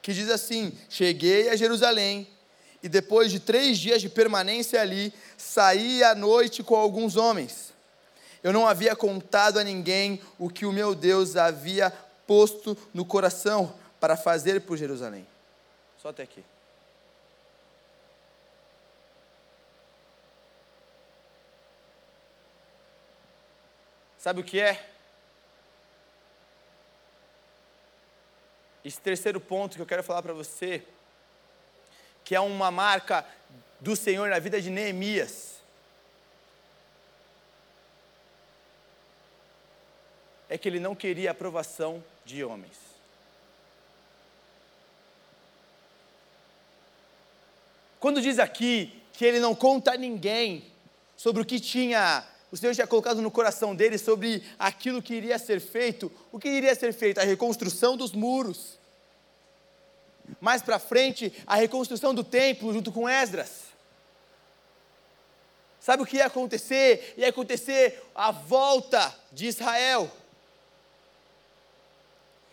[0.00, 2.26] Que diz assim: Cheguei a Jerusalém,
[2.82, 7.71] e depois de três dias de permanência ali, saí à noite com alguns homens
[8.42, 11.90] eu não havia contado a ninguém o que o meu Deus havia
[12.26, 15.26] posto no coração para fazer por Jerusalém.
[16.00, 16.44] Só até aqui.
[24.18, 24.88] Sabe o que é?
[28.84, 30.84] Esse terceiro ponto que eu quero falar para você,
[32.24, 33.24] que é uma marca
[33.80, 35.51] do Senhor na vida de Neemias.
[40.52, 42.76] É que ele não queria aprovação de homens.
[47.98, 50.62] Quando diz aqui que ele não conta a ninguém
[51.16, 55.38] sobre o que tinha, o Senhor tinha colocado no coração dele sobre aquilo que iria
[55.38, 57.18] ser feito, o que iria ser feito?
[57.18, 58.78] A reconstrução dos muros.
[60.38, 63.62] Mais para frente, a reconstrução do templo junto com Esdras.
[65.80, 67.14] Sabe o que ia acontecer?
[67.16, 70.10] Ia acontecer a volta de Israel.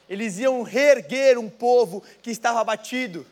[0.09, 3.27] Eles iam reerguer um povo que estava abatido.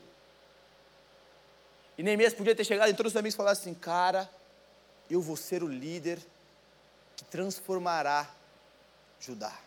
[1.97, 4.29] E Neemias podia ter chegado em todos os amigos e falado assim: Cara,
[5.09, 6.19] eu vou ser o líder
[7.15, 8.29] que transformará
[9.19, 9.57] Judá.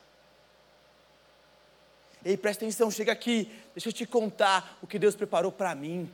[2.25, 6.13] Ei, presta atenção, chega aqui, deixa eu te contar o que Deus preparou para mim.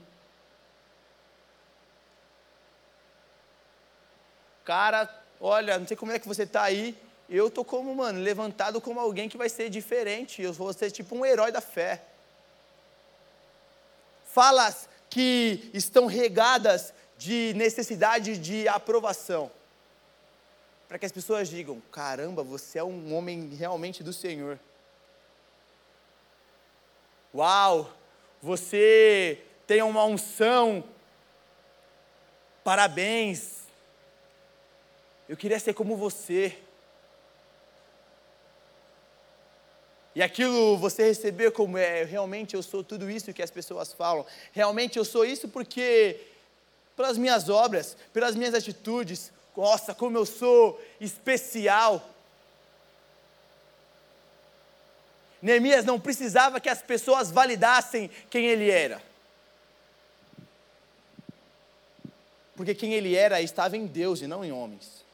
[4.65, 6.97] Cara, olha, não sei como é que você está aí,
[7.29, 11.17] eu tô como, mano, levantado como alguém que vai ser diferente, eu vou ser tipo
[11.17, 12.03] um herói da fé.
[14.25, 19.51] Falas que estão regadas de necessidade de aprovação.
[20.89, 24.59] Para que as pessoas digam: caramba, você é um homem realmente do Senhor.
[27.35, 27.93] Uau,
[28.41, 30.85] você tem uma unção.
[32.63, 33.65] Parabéns.
[35.29, 36.57] Eu queria ser como você.
[40.17, 44.25] E aquilo você receber como é, realmente eu sou tudo isso que as pessoas falam.
[44.51, 46.19] Realmente eu sou isso porque
[46.97, 52.03] pelas minhas obras, pelas minhas atitudes, nossa, como eu sou especial.
[55.43, 59.03] Neemias não precisava que as pessoas validassem quem ele era.
[62.57, 65.05] Porque quem ele era estava em Deus e não em homens.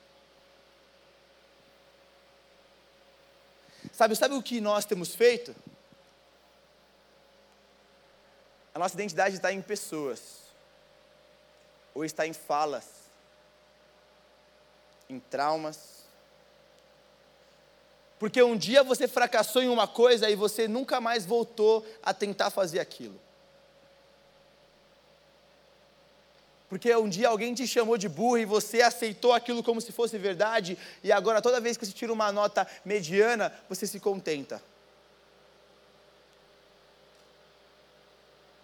[3.93, 5.55] Sabe, sabe o que nós temos feito?
[8.75, 10.41] A nossa identidade está em pessoas,
[11.95, 12.87] ou está em falas,
[15.11, 16.07] em traumas.
[18.19, 22.49] Porque um dia você fracassou em uma coisa e você nunca mais voltou a tentar
[22.51, 23.21] fazer aquilo.
[26.73, 30.17] Porque um dia alguém te chamou de burro e você aceitou aquilo como se fosse
[30.17, 34.63] verdade, e agora toda vez que você tira uma nota mediana, você se contenta.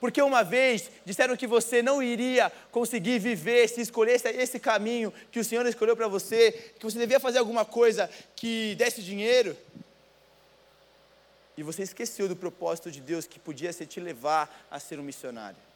[0.00, 5.38] Porque uma vez disseram que você não iria conseguir viver se escolhesse esse caminho que
[5.38, 9.54] o Senhor escolheu para você, que você devia fazer alguma coisa que desse dinheiro.
[11.58, 15.02] E você esqueceu do propósito de Deus que podia ser te levar a ser um
[15.02, 15.67] missionário.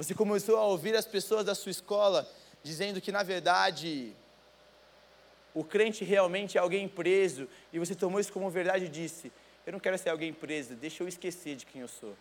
[0.00, 2.26] Você começou a ouvir as pessoas da sua escola
[2.62, 4.16] dizendo que, na verdade,
[5.52, 9.30] o crente realmente é alguém preso, e você tomou isso como verdade e disse:
[9.66, 12.16] Eu não quero ser alguém preso, deixa eu esquecer de quem eu sou.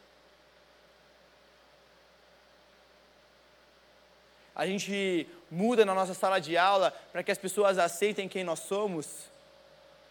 [4.54, 8.60] A gente muda na nossa sala de aula para que as pessoas aceitem quem nós
[8.60, 9.32] somos,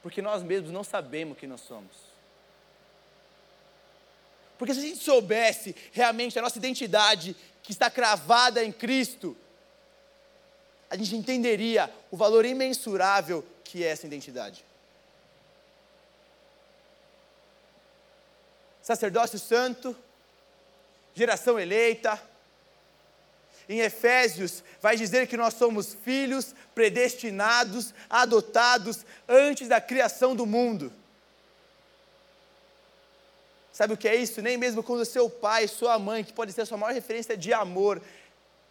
[0.01, 2.08] porque nós mesmos não sabemos quem nós somos.
[4.59, 9.37] Porque se a gente soubesse realmente a nossa identidade, que está cravada em Cristo,
[10.91, 14.65] a gente entenderia o valor imensurável que é essa identidade.
[18.83, 19.95] Sacerdócio santo,
[21.15, 22.21] geração eleita.
[23.69, 30.91] Em Efésios, vai dizer que nós somos filhos predestinados, adotados antes da criação do mundo.
[33.79, 34.43] Sabe o que é isso?
[34.43, 37.53] Nem mesmo quando seu pai, sua mãe, que pode ser a sua maior referência de
[37.53, 38.03] amor,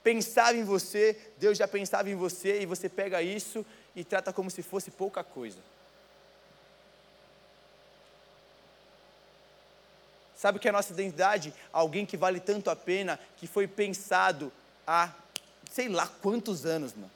[0.03, 3.65] pensava em você, Deus já pensava em você e você pega isso
[3.95, 5.59] e trata como se fosse pouca coisa.
[10.35, 11.53] Sabe o que é a nossa identidade?
[11.71, 14.51] Alguém que vale tanto a pena, que foi pensado
[14.85, 15.13] há
[15.71, 17.11] sei lá quantos anos, mano.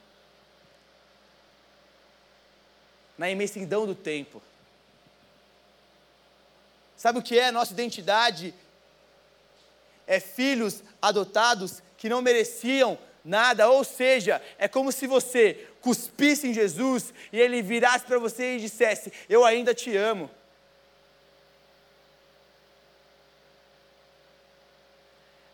[3.18, 4.42] Na imensidão do tempo.
[7.02, 8.54] Sabe o que é a nossa identidade?
[10.06, 12.96] É filhos adotados que não mereciam
[13.26, 18.56] nada, ou seja, é como se você cuspisse em Jesus e ele virasse para você
[18.56, 20.30] e dissesse: Eu ainda te amo.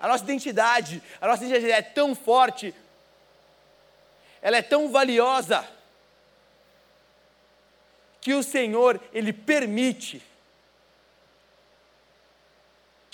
[0.01, 2.75] A nossa identidade, a nossa identidade é tão forte,
[4.41, 5.65] ela é tão valiosa,
[8.19, 10.21] que o Senhor, Ele permite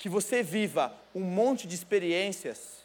[0.04, 2.84] que você viva um monte de experiências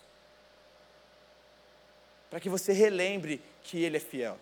[2.30, 4.40] para que você relembre que Ele é fiel.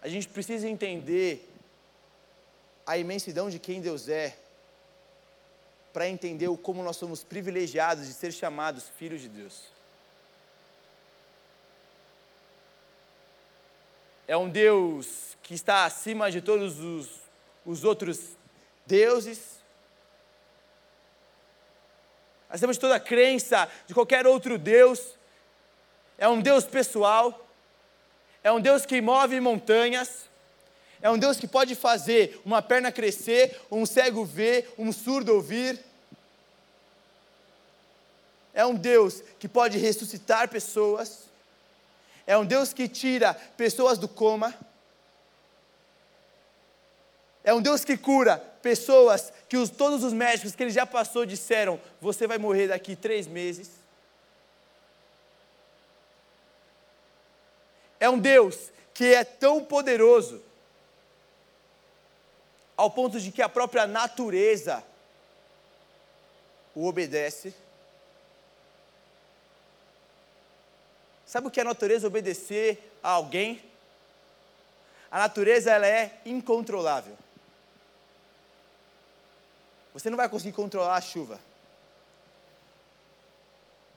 [0.00, 1.46] A gente precisa entender
[2.86, 4.38] a imensidão de quem Deus é,
[5.92, 9.73] para entender o como nós somos privilegiados de ser chamados filhos de Deus.
[14.26, 17.08] É um Deus que está acima de todos os,
[17.66, 18.30] os outros
[18.86, 19.62] deuses,
[22.48, 25.18] acima de toda crença de qualquer outro Deus.
[26.16, 27.46] É um Deus pessoal,
[28.42, 30.30] é um Deus que move montanhas,
[31.02, 35.78] é um Deus que pode fazer uma perna crescer, um cego ver, um surdo ouvir.
[38.54, 41.24] É um Deus que pode ressuscitar pessoas.
[42.26, 44.54] É um Deus que tira pessoas do coma.
[47.42, 51.26] É um Deus que cura pessoas que os, todos os médicos que ele já passou
[51.26, 53.70] disseram: você vai morrer daqui três meses.
[58.00, 60.42] É um Deus que é tão poderoso
[62.76, 64.82] ao ponto de que a própria natureza
[66.74, 67.54] o obedece.
[71.34, 73.60] Sabe o que é a natureza obedecer a alguém?
[75.10, 77.18] A natureza ela é incontrolável.
[79.92, 81.40] Você não vai conseguir controlar a chuva.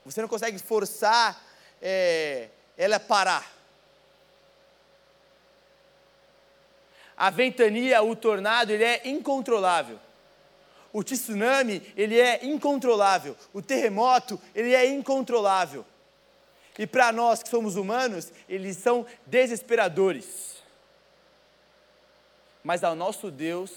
[0.04, 1.40] Você não consegue forçar
[1.80, 3.48] é, ela a parar.
[7.16, 10.00] A ventania, o tornado, ele é incontrolável.
[10.92, 13.38] O tsunami, ele é incontrolável.
[13.54, 15.86] O terremoto, ele é incontrolável.
[16.78, 20.58] E para nós que somos humanos, eles são desesperadores.
[22.64, 23.72] Mas ao nosso Deus,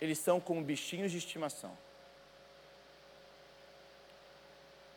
[0.00, 1.76] eles são como bichinhos de estimação.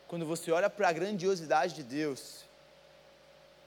[0.08, 2.44] Quando você olha para a grandiosidade de Deus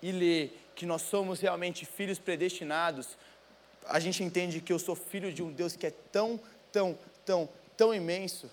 [0.03, 3.17] e lê que nós somos realmente filhos predestinados,
[3.87, 6.39] a gente entende que eu sou filho de um Deus que é tão,
[6.71, 8.51] tão, tão, tão imenso,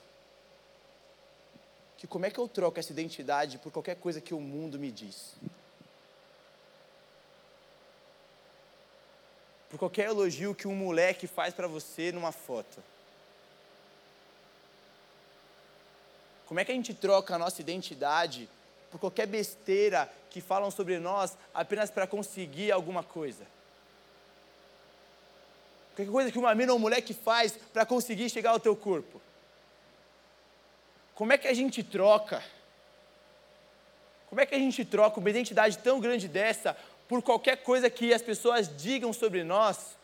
[2.01, 4.91] que como é que eu troco essa identidade por qualquer coisa que o mundo me
[4.91, 5.35] diz?
[9.69, 12.81] Por qualquer elogio que um moleque faz para você numa foto.
[16.47, 18.49] Como é que a gente troca a nossa identidade
[18.89, 23.45] por qualquer besteira que falam sobre nós apenas para conseguir alguma coisa?
[25.95, 29.21] Qualquer coisa que uma menina ou um moleque faz para conseguir chegar ao teu corpo.
[31.15, 32.43] Como é que a gente troca?
[34.27, 38.13] Como é que a gente troca uma identidade tão grande dessa por qualquer coisa que
[38.13, 39.97] as pessoas digam sobre nós,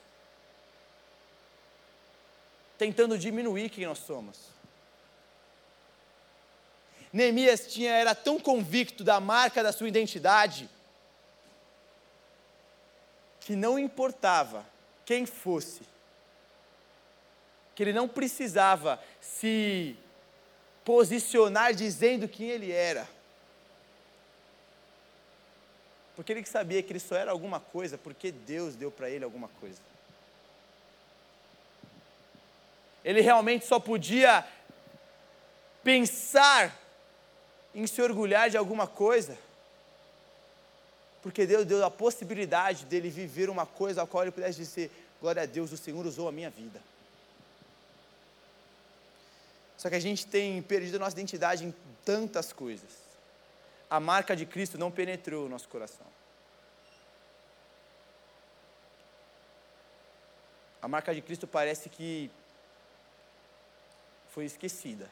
[2.77, 4.37] tentando diminuir quem nós somos?
[7.11, 10.69] Neemias tinha, era tão convicto da marca da sua identidade
[13.39, 14.65] que não importava
[15.05, 15.81] quem fosse,
[17.73, 19.95] que ele não precisava se
[20.87, 23.05] posicionar dizendo quem ele era.
[26.15, 29.49] Porque ele sabia que ele só era alguma coisa porque Deus deu para ele alguma
[29.59, 29.81] coisa.
[33.03, 34.47] Ele realmente só podia
[35.83, 36.73] pensar
[37.75, 39.37] em se orgulhar de alguma coisa
[41.21, 45.41] porque Deus deu a possibilidade dele viver uma coisa a qual ele pudesse dizer: Glória
[45.41, 46.79] a Deus, o Senhor usou a minha vida.
[49.77, 51.73] Só que a gente tem perdido a nossa identidade em
[52.03, 52.89] tantas coisas.
[53.89, 56.05] A marca de Cristo não penetrou o nosso coração.
[60.81, 62.31] A marca de Cristo parece que
[64.29, 65.09] foi esquecida.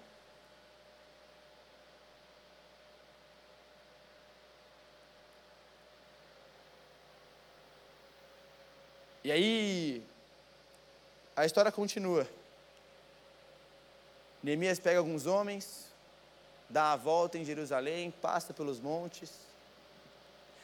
[9.23, 10.03] E aí,
[11.35, 12.27] a história continua.
[14.45, 15.87] Neemias pega alguns homens,
[16.69, 19.31] dá a volta em Jerusalém, passa pelos montes,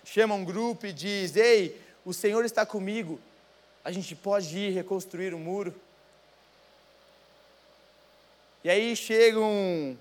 [0.06, 3.20] chama um grupo e diz: Ei, o Senhor está comigo,
[3.84, 5.74] a gente pode ir reconstruir o muro.
[8.64, 9.98] E aí chegam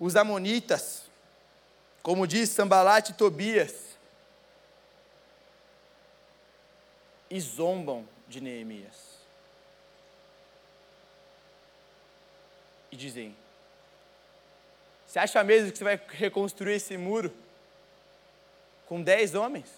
[0.00, 1.02] os Amonitas,
[2.02, 3.74] como diz Sambalat e Tobias,
[7.28, 9.17] e zombam de Neemias.
[12.90, 13.36] E dizem:
[15.06, 17.32] Você acha mesmo que você vai reconstruir esse muro
[18.86, 19.68] com dez homens?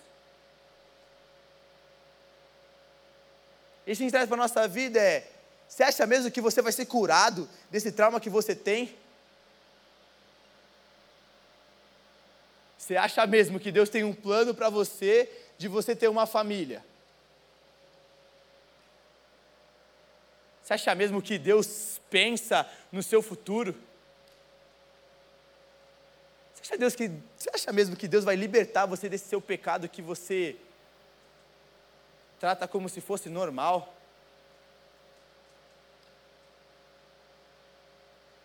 [3.87, 5.29] Isso que traz para a nossa vida é:
[5.69, 8.97] Você acha mesmo que você vai ser curado desse trauma que você tem?
[12.79, 16.85] Você acha mesmo que Deus tem um plano para você de você ter uma família?
[20.63, 23.75] Você acha mesmo que Deus pensa no seu futuro?
[26.53, 29.89] Você acha, Deus que, você acha mesmo que Deus vai libertar você desse seu pecado
[29.89, 30.57] que você
[32.39, 33.95] trata como se fosse normal?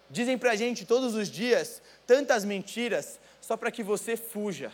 [0.09, 4.71] Dizem pra gente todos os dias tantas mentiras só para que você fuja.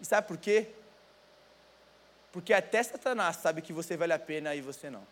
[0.00, 0.68] E sabe por quê?
[2.32, 5.06] Porque até Satanás sabe que você vale a pena e você não.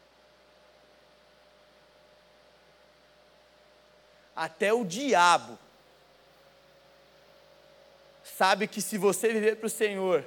[4.34, 5.58] Até o diabo.
[8.24, 10.24] Sabe que se você viver para o Senhor,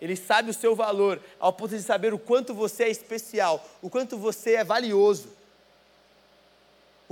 [0.00, 3.88] ele sabe o seu valor, ao ponto de saber o quanto você é especial, o
[3.88, 5.28] quanto você é valioso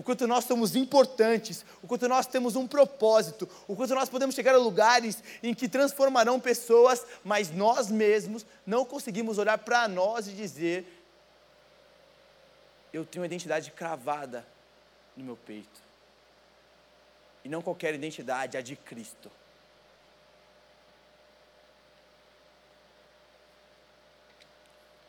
[0.01, 4.35] o quanto nós somos importantes, o quanto nós temos um propósito, o quanto nós podemos
[4.35, 10.27] chegar a lugares em que transformarão pessoas, mas nós mesmos não conseguimos olhar para nós
[10.27, 11.05] e dizer:
[12.95, 14.47] eu tenho uma identidade cravada
[15.17, 15.81] no meu peito.
[17.45, 19.31] E não qualquer identidade, a de Cristo.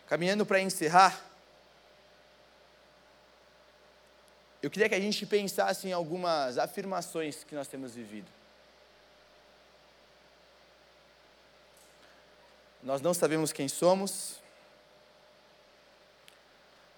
[0.08, 1.22] Caminhando para encerrar,
[4.62, 8.30] eu queria que a gente pensasse em algumas afirmações que nós temos vivido.
[12.84, 14.42] Nós não sabemos quem somos,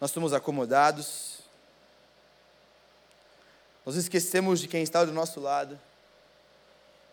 [0.02, 1.43] nós somos acomodados,
[3.86, 5.80] nós esquecemos de quem está do nosso lado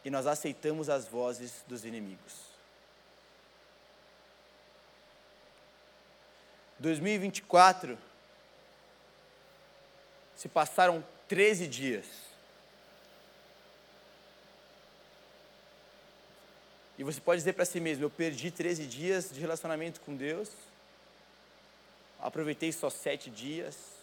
[0.04, 2.50] e nós aceitamos as vozes dos inimigos.
[6.78, 7.98] 2024
[10.34, 12.06] se passaram 13 dias.
[16.96, 20.50] E você pode dizer para si mesmo: eu perdi 13 dias de relacionamento com Deus,
[22.18, 23.99] aproveitei só sete dias.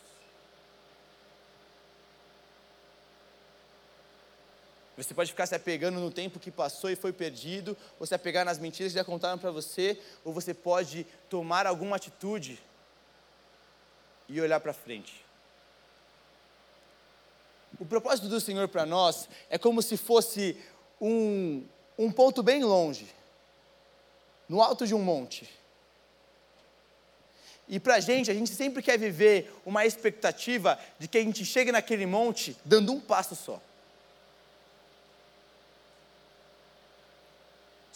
[4.97, 8.43] Você pode ficar se apegando no tempo que passou e foi perdido, ou se apegar
[8.43, 12.59] nas mentiras que já contaram para você, ou você pode tomar alguma atitude
[14.27, 15.23] e olhar para frente.
[17.79, 20.57] O propósito do Senhor para nós é como se fosse
[20.99, 21.63] um,
[21.95, 23.07] um ponto bem longe,
[24.49, 25.47] no alto de um monte.
[27.67, 31.45] E para a gente, a gente sempre quer viver uma expectativa de que a gente
[31.45, 33.61] chegue naquele monte dando um passo só.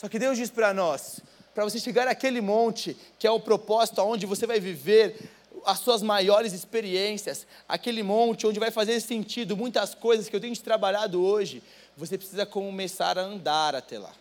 [0.02, 1.20] Só que Deus diz para nós,
[1.54, 5.30] para você chegar naquele monte, que é o propósito aonde você vai viver
[5.64, 10.58] as suas maiores experiências, aquele monte onde vai fazer sentido muitas coisas que eu tenho
[10.58, 11.62] trabalhado hoje,
[11.95, 14.12] você precisa começar a andar até lá.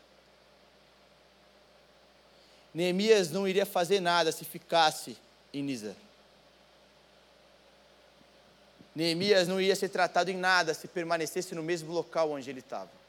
[2.75, 5.17] Neemias não iria fazer nada se ficasse
[5.51, 5.97] em Nisa.
[8.95, 13.00] Neemias não ia ser tratado em nada se permanecesse no mesmo local onde ele estava.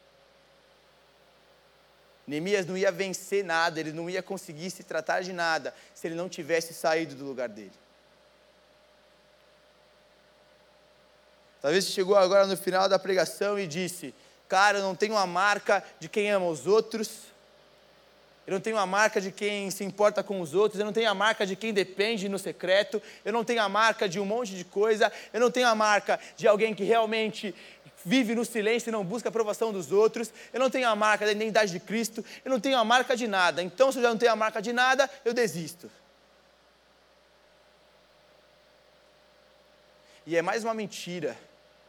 [2.27, 6.15] Neemias não ia vencer nada, ele não ia conseguir se tratar de nada se ele
[6.15, 7.71] não tivesse saído do lugar dele.
[11.61, 14.13] Talvez você chegou agora no final da pregação e disse:
[14.47, 17.30] Cara, eu não tenho a marca de quem ama os outros,
[18.51, 21.09] eu não tenho a marca de quem se importa com os outros, eu não tenho
[21.09, 24.53] a marca de quem depende no secreto, eu não tenho a marca de um monte
[24.53, 27.55] de coisa, eu não tenho a marca de alguém que realmente
[28.03, 31.25] vive no silêncio e não busca a aprovação dos outros, eu não tenho a marca
[31.25, 33.63] da identidade de Cristo, eu não tenho a marca de nada.
[33.63, 35.89] Então, se eu já não tenho a marca de nada, eu desisto.
[40.27, 41.37] E é mais uma mentira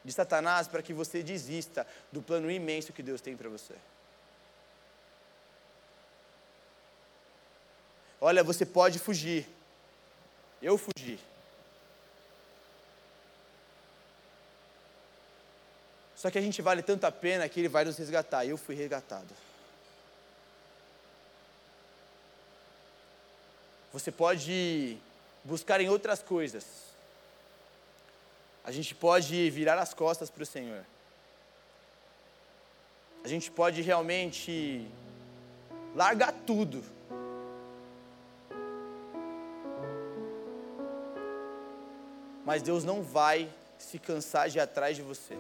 [0.05, 3.75] de Satanás para que você desista do plano imenso que Deus tem para você.
[8.23, 9.47] Olha, você pode fugir.
[10.63, 11.19] Eu fugi.
[16.17, 18.47] Só que a gente vale tanto a pena que ele vai nos resgatar.
[18.47, 19.35] Eu fui resgatado.
[23.93, 24.97] Você pode
[25.45, 26.93] buscar em outras coisas
[28.65, 30.85] a gente pode virar as costas para o Senhor.
[33.25, 34.87] A gente pode realmente
[35.95, 36.85] largar tudo.
[42.45, 45.37] Mas Deus não vai se cansar de ir atrás de você.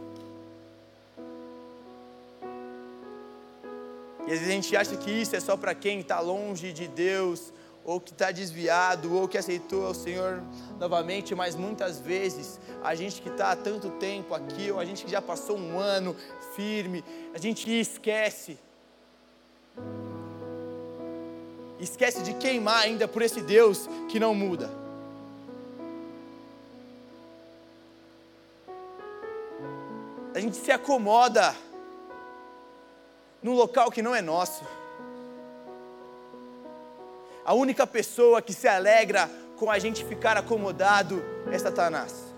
[4.26, 6.86] E às vezes a gente acha que isso é só para quem está longe de
[6.86, 7.53] Deus,
[7.84, 10.40] ou que está desviado, ou que aceitou o Senhor
[10.78, 15.05] novamente, mas muitas vezes a gente que está há tanto tempo aqui, ou a gente
[15.05, 16.14] que já passou um ano
[16.55, 18.57] firme, a gente esquece.
[21.80, 24.82] Esquece de queimar ainda por esse Deus que não muda.
[30.53, 31.55] Gente se acomoda
[33.42, 34.62] num local que não é nosso.
[37.42, 42.34] A única pessoa que se alegra com a gente ficar acomodado é Satanás.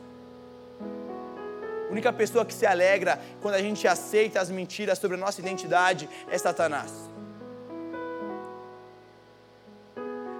[1.88, 5.40] A única pessoa que se alegra quando a gente aceita as mentiras sobre a nossa
[5.40, 6.92] identidade é Satanás.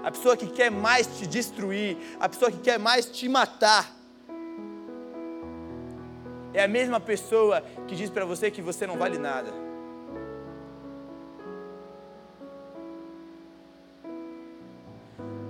[0.05, 4.04] A pessoa que quer mais te destruir, a pessoa que quer mais te matar,
[6.55, 9.53] é a mesma pessoa que diz para você que você não vale nada.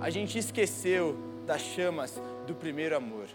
[0.01, 3.27] A gente esqueceu das chamas do primeiro amor.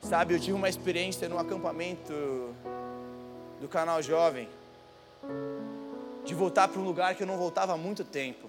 [0.00, 2.14] Sabe, eu tive uma experiência no acampamento
[3.60, 4.48] do canal Jovem,
[6.24, 8.47] de voltar para um lugar que eu não voltava há muito tempo.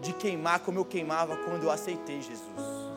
[0.00, 2.88] De queimar como eu queimava quando eu aceitei Jesus.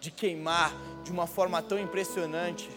[0.00, 2.70] De queimar de uma forma tão impressionante.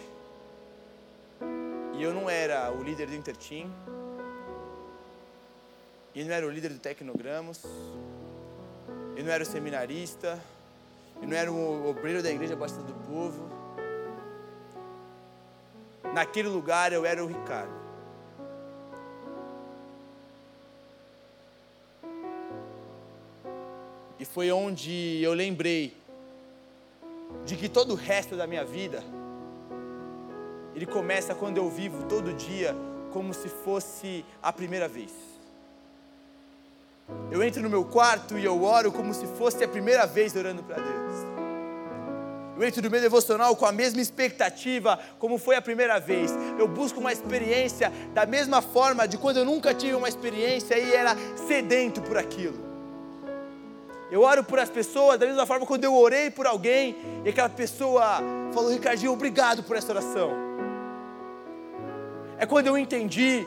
[1.94, 3.70] E eu não era o líder do Intertim,
[6.14, 7.62] eu não era o líder do Tecnogramos,
[9.16, 10.38] eu não era o seminarista,
[11.20, 13.48] eu não era o obreiro da igreja Basta do Povo.
[16.12, 17.81] Naquele lugar eu era o Ricardo.
[24.32, 25.94] Foi onde eu lembrei
[27.44, 29.02] de que todo o resto da minha vida
[30.74, 32.74] ele começa quando eu vivo todo dia
[33.12, 35.12] como se fosse a primeira vez.
[37.30, 40.62] Eu entro no meu quarto e eu oro como se fosse a primeira vez orando
[40.62, 41.12] para Deus.
[42.56, 46.32] Eu entro no meu devocional com a mesma expectativa como foi a primeira vez.
[46.58, 50.94] Eu busco uma experiência da mesma forma de quando eu nunca tive uma experiência e
[50.94, 51.14] era
[51.46, 52.71] sedento por aquilo.
[54.12, 56.94] Eu oro por as pessoas da mesma forma quando eu orei por alguém
[57.24, 58.20] e aquela pessoa
[58.52, 60.30] falou: Ricardinho, obrigado por essa oração.
[62.36, 63.46] É quando eu entendi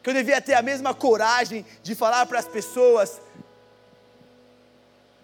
[0.00, 3.20] que eu devia ter a mesma coragem de falar para as pessoas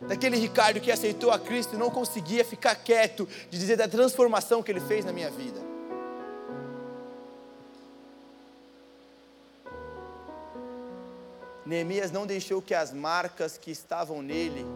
[0.00, 4.64] daquele Ricardo que aceitou a Cristo e não conseguia ficar quieto de dizer da transformação
[4.64, 5.71] que ele fez na minha vida.
[11.64, 14.66] Neemias não deixou que as marcas que estavam nele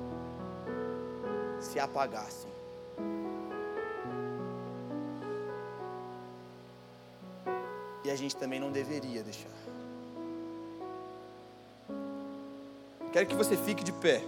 [1.60, 2.50] se apagassem.
[8.04, 9.50] E a gente também não deveria deixar.
[13.12, 14.22] Quero que você fique de pé.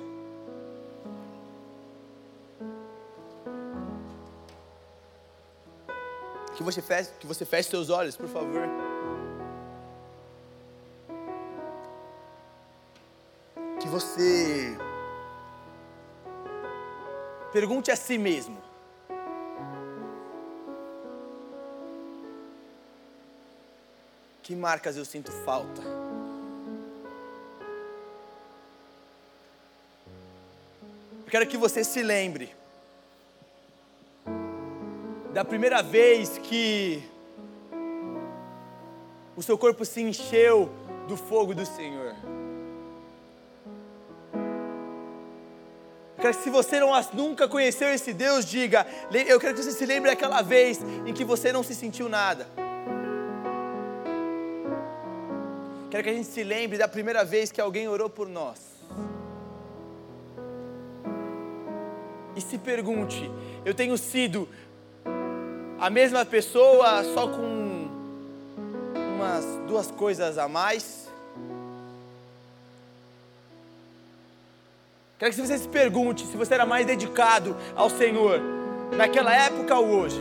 [6.57, 8.88] Que você feche, que você feche seus olhos, por favor.
[13.89, 14.79] Que você
[17.53, 18.59] pergunte a si mesmo:
[24.43, 25.83] Que marcas eu sinto falta?
[31.25, 32.55] Eu quero que você se lembre
[35.33, 37.03] da primeira vez que
[39.37, 40.71] o seu corpo se encheu
[41.07, 42.38] do fogo do Senhor.
[46.21, 48.85] Quero que se você não, nunca conheceu esse Deus, diga,
[49.27, 52.47] eu quero que você se lembre daquela vez em que você não se sentiu nada.
[55.91, 58.61] Quero que a gente se lembre da primeira vez que alguém orou por nós.
[62.37, 63.31] E se pergunte:
[63.65, 64.49] eu tenho sido
[65.79, 67.89] a mesma pessoa, só com
[69.17, 71.08] umas duas coisas a mais?
[75.19, 78.41] Quero que você se pergunte se você era mais dedicado ao Senhor
[78.97, 80.21] naquela época ou hoje.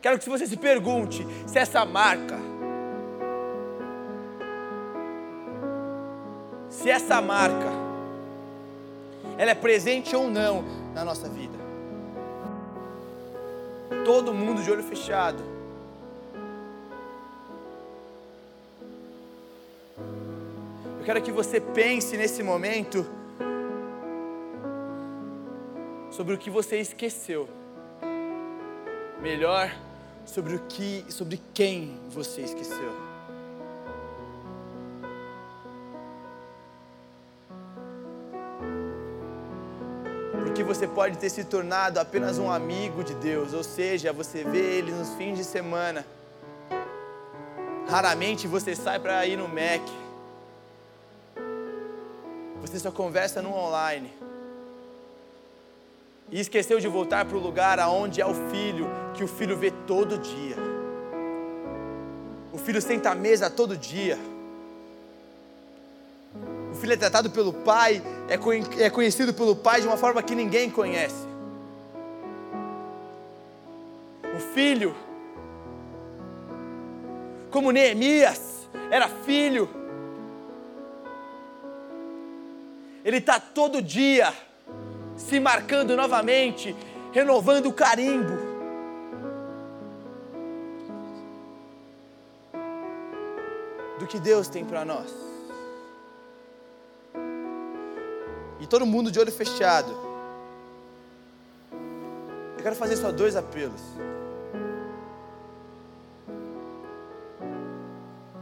[0.00, 2.38] Quero que você se pergunte se essa marca,
[6.70, 7.70] se essa marca,
[9.36, 11.58] ela é presente ou não na nossa vida.
[14.04, 15.56] Todo mundo de olho fechado.
[21.06, 23.06] Quero que você pense nesse momento
[26.10, 27.48] sobre o que você esqueceu.
[29.22, 29.72] Melhor,
[30.24, 32.92] sobre o que, sobre quem você esqueceu.
[40.32, 44.78] Porque você pode ter se tornado apenas um amigo de Deus, ou seja, você vê
[44.78, 46.04] ele nos fins de semana.
[47.88, 50.05] Raramente você sai para ir no Mac.
[52.66, 54.12] Você só conversa no online.
[56.28, 59.70] E esqueceu de voltar para o lugar aonde é o filho, que o filho vê
[59.70, 60.56] todo dia.
[62.52, 64.18] O filho senta à mesa todo dia.
[66.72, 70.34] O filho é tratado pelo pai, é, é conhecido pelo pai de uma forma que
[70.34, 71.24] ninguém conhece.
[74.34, 74.94] O filho,
[77.52, 79.75] como Neemias, era filho.
[83.06, 84.34] Ele está todo dia
[85.16, 86.74] se marcando novamente,
[87.12, 88.36] renovando o carimbo.
[94.00, 95.08] Do que Deus tem para nós.
[98.58, 99.96] E todo mundo de olho fechado.
[102.58, 103.82] Eu quero fazer só dois apelos.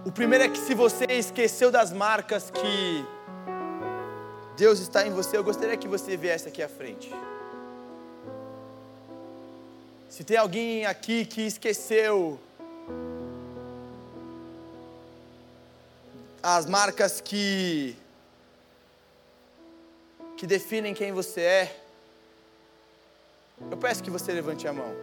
[0.06, 3.04] O primeiro é que se você esqueceu das marcas que
[4.56, 7.10] Deus está em você, eu gostaria que você viesse aqui à frente.
[10.08, 12.38] Se tem alguém aqui que esqueceu
[16.42, 17.96] as marcas que
[20.36, 21.80] que definem quem você é,
[23.70, 24.94] eu peço que você levante a mão.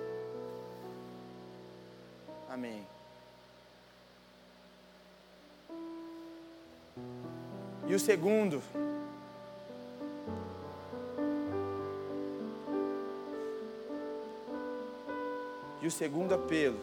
[2.50, 2.86] Amém.
[7.88, 8.62] E o segundo,
[15.82, 16.78] E o segundo apelo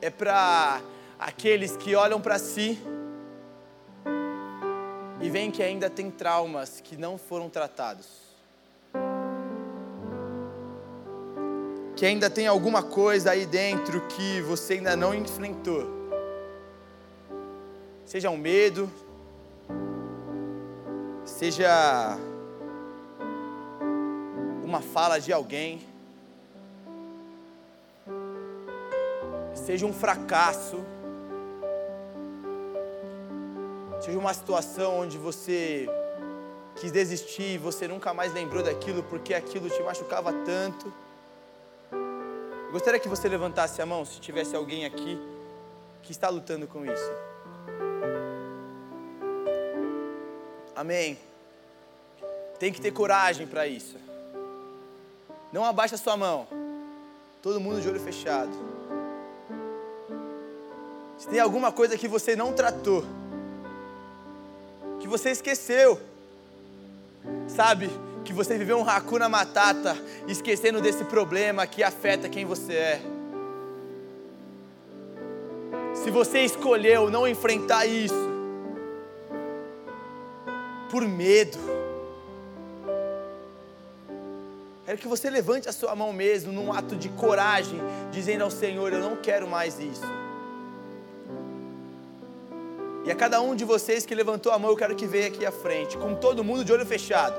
[0.00, 0.80] é para
[1.18, 2.78] aqueles que olham para si
[5.20, 8.06] e veem que ainda tem traumas que não foram tratados.
[11.94, 15.86] Que ainda tem alguma coisa aí dentro que você ainda não enfrentou.
[18.04, 18.90] Seja um medo,
[21.24, 22.16] seja
[24.68, 25.80] uma fala de alguém,
[29.54, 30.84] seja um fracasso,
[33.98, 35.88] seja uma situação onde você
[36.76, 40.92] quis desistir e você nunca mais lembrou daquilo porque aquilo te machucava tanto.
[41.90, 45.18] Eu gostaria que você levantasse a mão se tivesse alguém aqui
[46.02, 47.10] que está lutando com isso.
[50.76, 51.18] Amém.
[52.58, 54.07] Tem que ter coragem para isso.
[55.52, 56.46] Não abaixa a sua mão.
[57.42, 58.52] Todo mundo de olho fechado.
[61.16, 63.04] Se tem alguma coisa que você não tratou,
[65.00, 66.00] que você esqueceu,
[67.48, 67.90] sabe,
[68.24, 69.96] que você viveu um Hakuna Matata,
[70.26, 73.00] esquecendo desse problema que afeta quem você é.
[75.94, 78.28] Se você escolheu não enfrentar isso,
[80.90, 81.58] por medo,
[84.88, 87.78] Quero que você levante a sua mão mesmo, num ato de coragem,
[88.10, 90.06] dizendo ao Senhor: Eu não quero mais isso.
[93.04, 95.44] E a cada um de vocês que levantou a mão, eu quero que venha aqui
[95.44, 97.38] à frente, com todo mundo de olho fechado.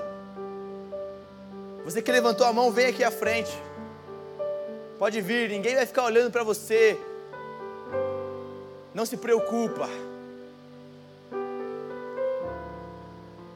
[1.84, 3.52] Você que levantou a mão, vem aqui à frente.
[5.00, 7.00] Pode vir, ninguém vai ficar olhando para você.
[8.94, 9.90] Não se preocupa.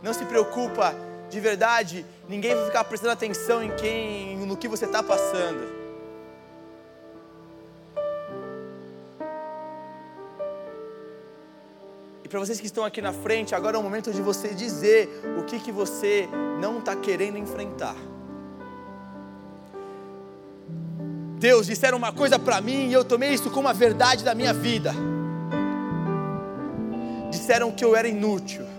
[0.02, 0.96] Não se preocupa
[1.34, 5.68] de verdade, ninguém vai ficar prestando atenção em quem, no que você está passando.
[12.24, 15.10] E para vocês que estão aqui na frente, agora é o momento de você dizer
[15.40, 16.30] o que, que você
[16.62, 17.96] não está querendo enfrentar.
[21.40, 24.54] Deus, disseram uma coisa para mim e eu tomei isso como a verdade da minha
[24.54, 24.94] vida.
[27.32, 28.73] Disseram que eu era inútil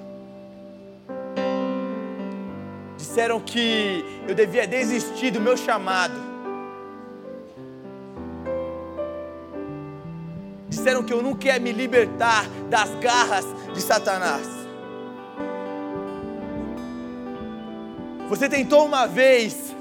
[3.04, 6.14] disseram que eu devia desistir do meu chamado.
[10.68, 13.44] Disseram que eu não quero me libertar das garras
[13.74, 14.48] de Satanás.
[18.28, 19.74] Você tentou uma vez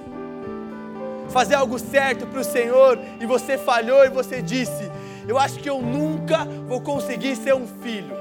[1.29, 4.91] fazer algo certo para o Senhor e você falhou e você disse:
[5.25, 8.13] Eu acho que eu nunca vou conseguir ser um filho.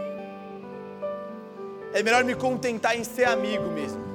[1.93, 4.12] É melhor me contentar em ser amigo mesmo.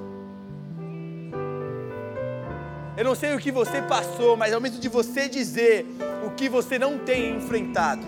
[2.98, 5.86] Eu não sei o que você passou, mas é o momento de você dizer
[6.26, 8.02] o que você não tem enfrentado.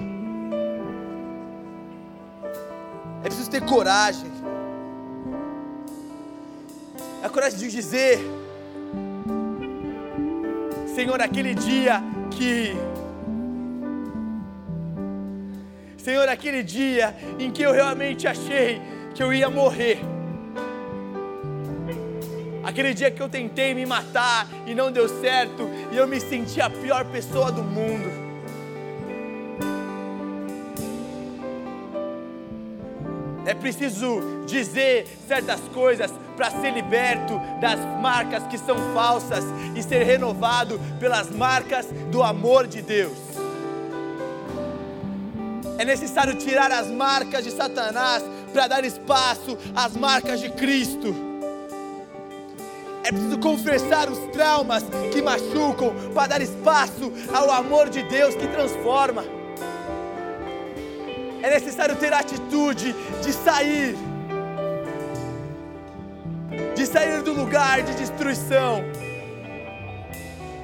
[3.20, 4.32] É preciso ter coragem.
[7.22, 8.20] a coragem de dizer:
[10.96, 12.74] Senhor, aquele dia que.
[15.98, 18.82] Senhor, aquele dia em que eu realmente achei
[19.14, 20.00] que eu ia morrer.
[22.70, 26.62] Aquele dia que eu tentei me matar e não deu certo, e eu me senti
[26.62, 28.08] a pior pessoa do mundo.
[33.44, 39.46] É preciso dizer certas coisas para ser liberto das marcas que são falsas
[39.76, 43.18] e ser renovado pelas marcas do amor de Deus.
[45.80, 51.29] É necessário tirar as marcas de Satanás para dar espaço às marcas de Cristo.
[53.10, 58.48] É preciso confessar os traumas que machucam para dar espaço ao amor de Deus que
[58.48, 59.26] transforma.
[61.42, 62.94] É necessário ter a atitude
[63.24, 63.96] de sair,
[66.76, 68.84] de sair do lugar de destruição.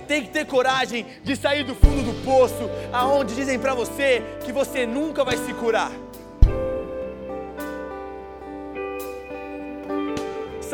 [0.08, 4.52] Tem que ter coragem de sair do fundo do poço, aonde dizem para você que
[4.52, 6.05] você nunca vai se curar.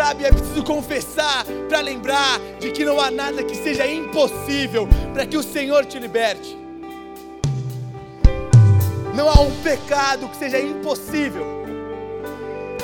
[0.04, 5.28] Sabe, é preciso confessar para lembrar de que não há nada que seja impossível para
[5.28, 6.58] que o Senhor te liberte.
[9.14, 11.46] Não há um pecado que seja impossível.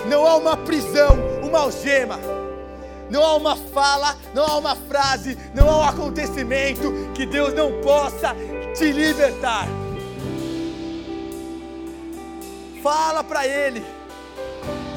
[0.08, 2.20] Não há uma prisão, uma algema.
[3.10, 7.82] Não há uma fala, não há uma frase, não há um acontecimento que Deus não
[7.82, 8.36] possa
[8.78, 9.68] te libertar.
[12.84, 13.84] Fala para Ele,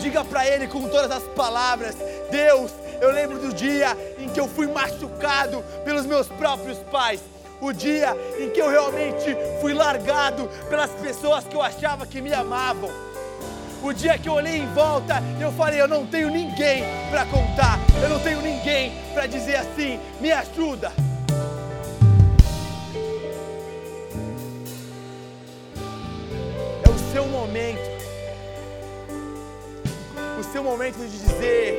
[0.01, 1.97] diga para Ele com todas as palavras:
[2.31, 7.21] Deus, eu lembro do dia em que eu fui machucado pelos meus próprios pais
[7.61, 12.33] o dia em que eu realmente fui largado pelas pessoas que eu achava que me
[12.33, 12.91] amavam.
[13.83, 17.25] O dia que eu olhei em volta e eu falei, eu não tenho ninguém para
[17.27, 20.93] contar, eu não tenho ninguém para dizer assim, me ajuda.
[26.83, 27.90] É o seu momento.
[30.41, 31.75] O seu momento de dizer,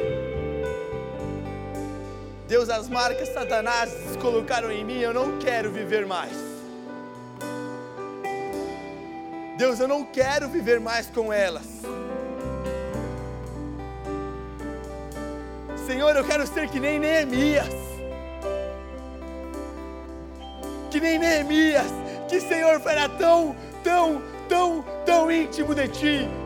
[2.48, 3.92] Deus, as marcas Satanás
[4.22, 6.32] colocaram em mim, eu não quero viver mais.
[9.58, 11.66] Deus, eu não quero viver mais com elas.
[15.88, 17.66] Senhor, eu quero ser que nem Neemias.
[20.92, 21.92] Que nem Neemias,
[22.30, 26.41] que Senhor era tão, tão, tão, tão íntimo de Ti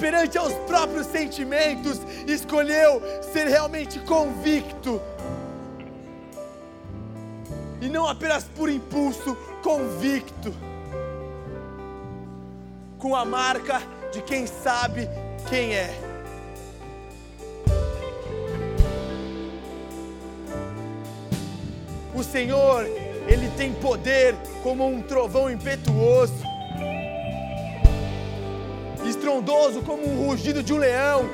[0.00, 5.00] perante aos próprios sentimentos escolheu ser realmente convicto.
[7.82, 10.52] E não apenas por impulso, convicto.
[12.98, 13.80] Com a marca
[14.10, 15.08] de quem sabe
[15.48, 15.94] quem é.
[22.14, 22.84] O Senhor,
[23.28, 26.49] Ele tem poder como um trovão impetuoso
[29.30, 31.30] estrondoso como um rugido de um leão,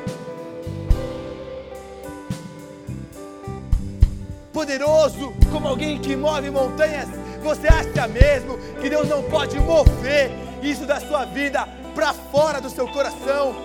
[4.52, 7.08] poderoso como alguém que move montanhas.
[7.42, 10.30] Você acha mesmo que Deus não pode mover
[10.62, 13.56] isso da sua vida para fora do seu coração?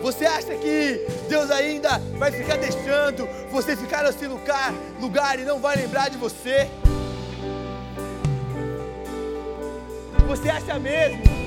[0.00, 5.58] Você acha que Deus ainda vai ficar deixando você ficar nesse lugar, lugar e não
[5.58, 6.70] vai lembrar de você?
[10.28, 11.37] Você acha mesmo?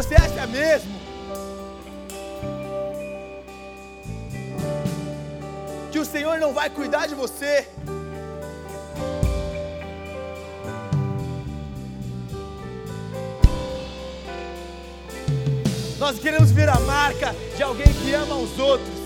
[0.00, 0.98] Você acha mesmo?
[5.92, 7.68] Que o Senhor não vai cuidar de você?
[15.98, 18.98] Nós queremos ver a marca de alguém que ama os outros.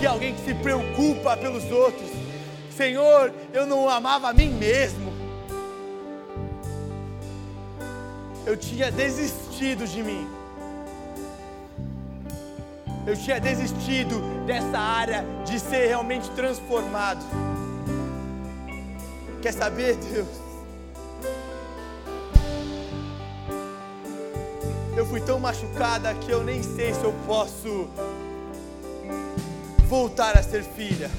[0.00, 2.08] De alguém que se preocupa pelos outros.
[2.74, 5.09] Senhor, eu não amava a mim mesmo.
[8.46, 10.28] Eu tinha desistido de mim.
[13.06, 17.24] Eu tinha desistido dessa área de ser realmente transformado.
[19.42, 20.28] Quer saber, Deus?
[24.96, 27.88] Eu fui tão machucada que eu nem sei se eu posso
[29.88, 31.10] voltar a ser filha.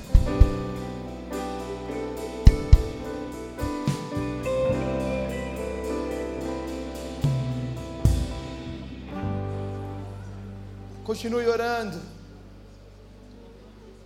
[11.12, 12.00] Continue orando.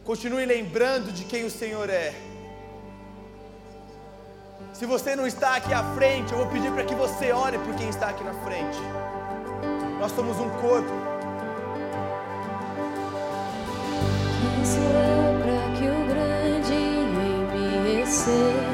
[0.03, 2.15] Continue lembrando de quem o Senhor é.
[4.73, 7.75] Se você não está aqui à frente, eu vou pedir para que você ore por
[7.75, 8.79] quem está aqui na frente.
[9.99, 10.89] Nós somos um corpo.
[14.41, 18.64] Quem sou eu para que o grande em me receba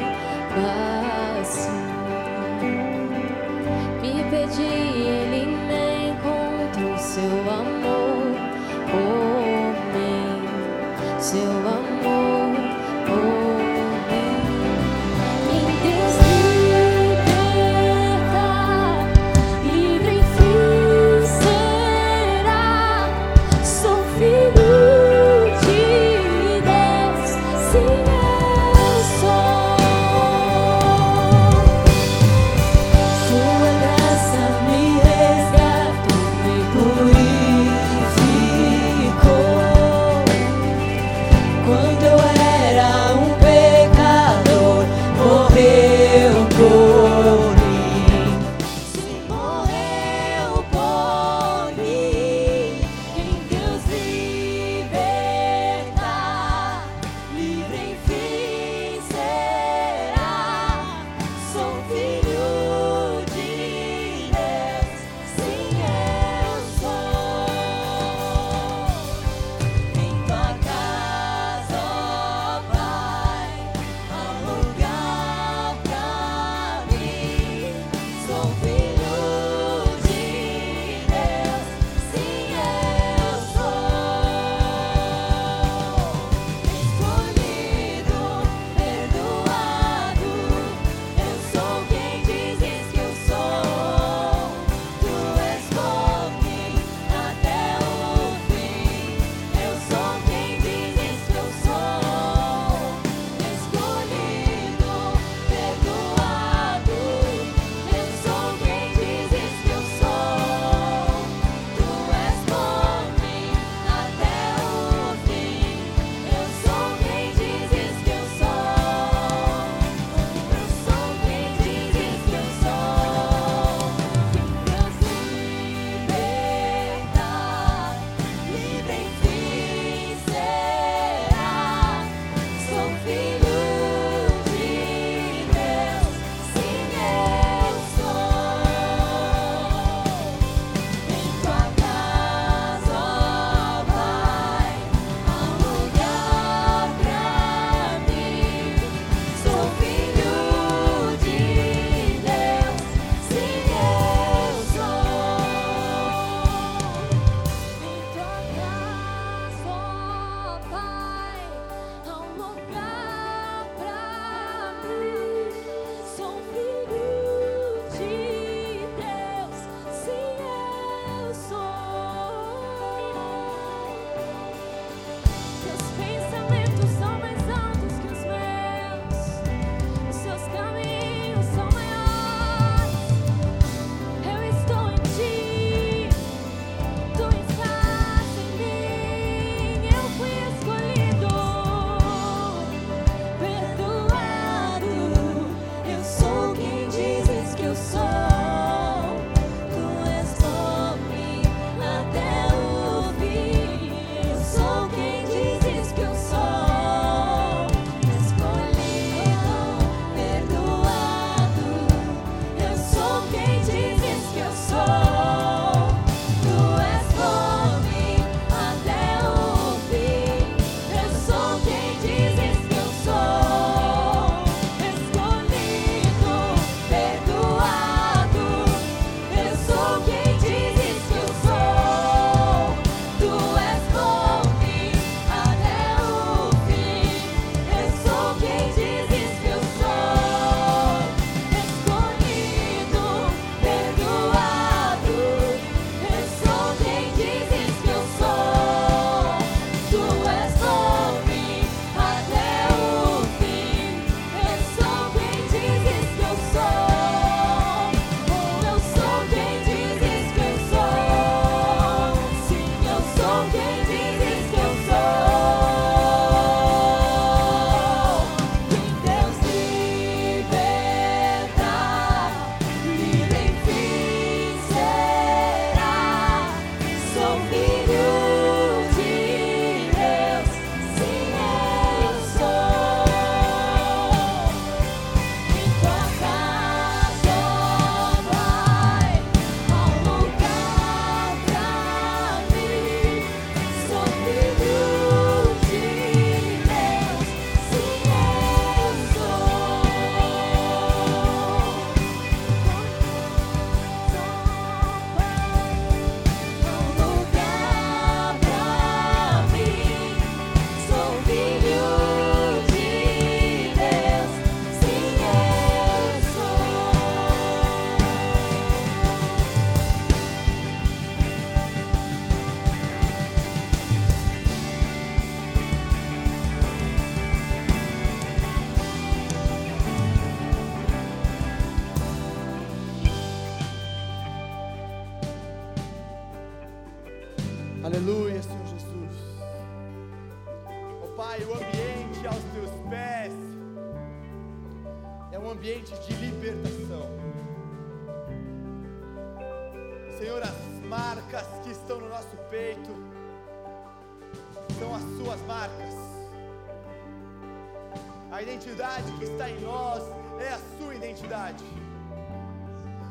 [358.41, 360.01] A identidade que está em nós
[360.39, 361.63] é a sua identidade.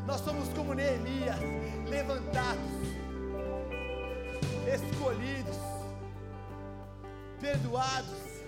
[0.05, 1.37] Nós somos como Neemias,
[1.89, 2.72] levantados,
[4.74, 5.57] escolhidos,
[7.41, 8.43] perdoados.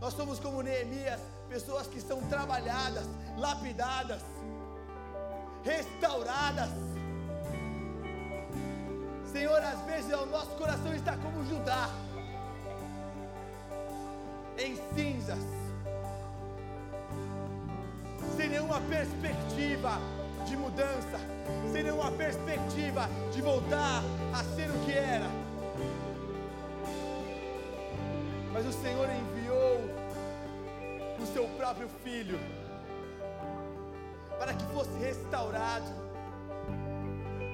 [0.00, 1.18] Nós somos como Neemias,
[1.48, 3.08] pessoas que são trabalhadas,
[3.38, 4.22] lapidadas,
[5.64, 6.70] restauradas.
[9.32, 11.90] Senhor, às vezes o nosso coração está como Judá,
[14.60, 15.38] em cinzas,
[18.36, 19.98] sem nenhuma perspectiva
[20.46, 21.18] de mudança,
[21.72, 24.02] sem nenhuma perspectiva de voltar
[24.34, 25.28] a ser o que era.
[28.52, 29.80] Mas o Senhor enviou
[31.18, 32.38] o seu próprio filho
[34.38, 35.90] para que fosse restaurado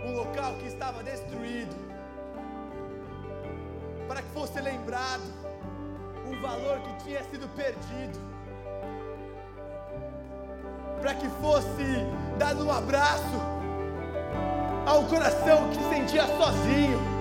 [0.04, 1.74] um local que estava destruído,
[4.08, 5.46] para que fosse lembrado
[6.28, 8.18] um valor que tinha sido perdido,
[11.00, 12.06] para que fosse
[12.38, 13.40] dado um abraço
[14.86, 17.16] ao coração que se sentia sozinho.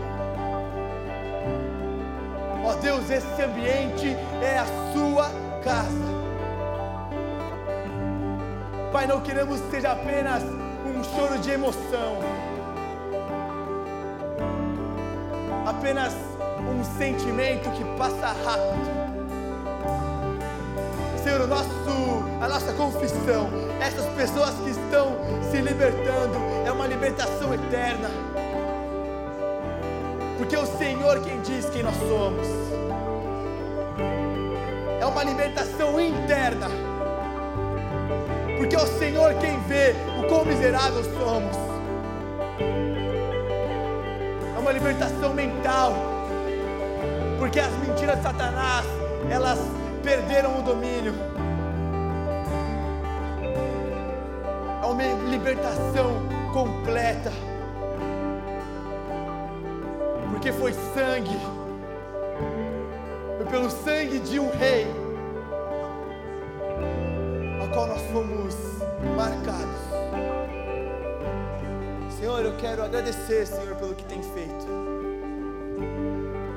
[2.64, 5.30] Ó oh Deus, esse ambiente é a sua
[5.64, 6.16] casa.
[8.92, 12.18] Pai, não queremos que seja apenas um choro de emoção,
[15.66, 16.14] apenas
[16.70, 18.95] um sentimento que passa rápido.
[21.36, 23.50] Senhor, nosso, a nossa confissão,
[23.82, 25.18] essas pessoas que estão
[25.52, 28.10] se libertando, é uma libertação eterna.
[30.38, 32.48] Porque é o Senhor quem diz quem nós somos.
[35.02, 36.68] É uma libertação interna.
[38.58, 41.58] Porque é o Senhor quem vê o quão miserável somos.
[44.56, 45.96] É uma libertação mental.
[47.38, 48.86] Porque as mentiras de Satanás,
[49.30, 49.60] elas
[50.06, 51.16] perderam o domínio.
[54.84, 56.22] É uma libertação
[56.54, 57.32] completa.
[60.30, 61.40] Porque foi sangue,
[63.38, 64.86] foi pelo sangue de um rei,
[67.64, 68.56] a qual nós fomos
[69.16, 69.86] marcados.
[72.20, 74.68] Senhor, eu quero agradecer, Senhor, pelo que tem feito.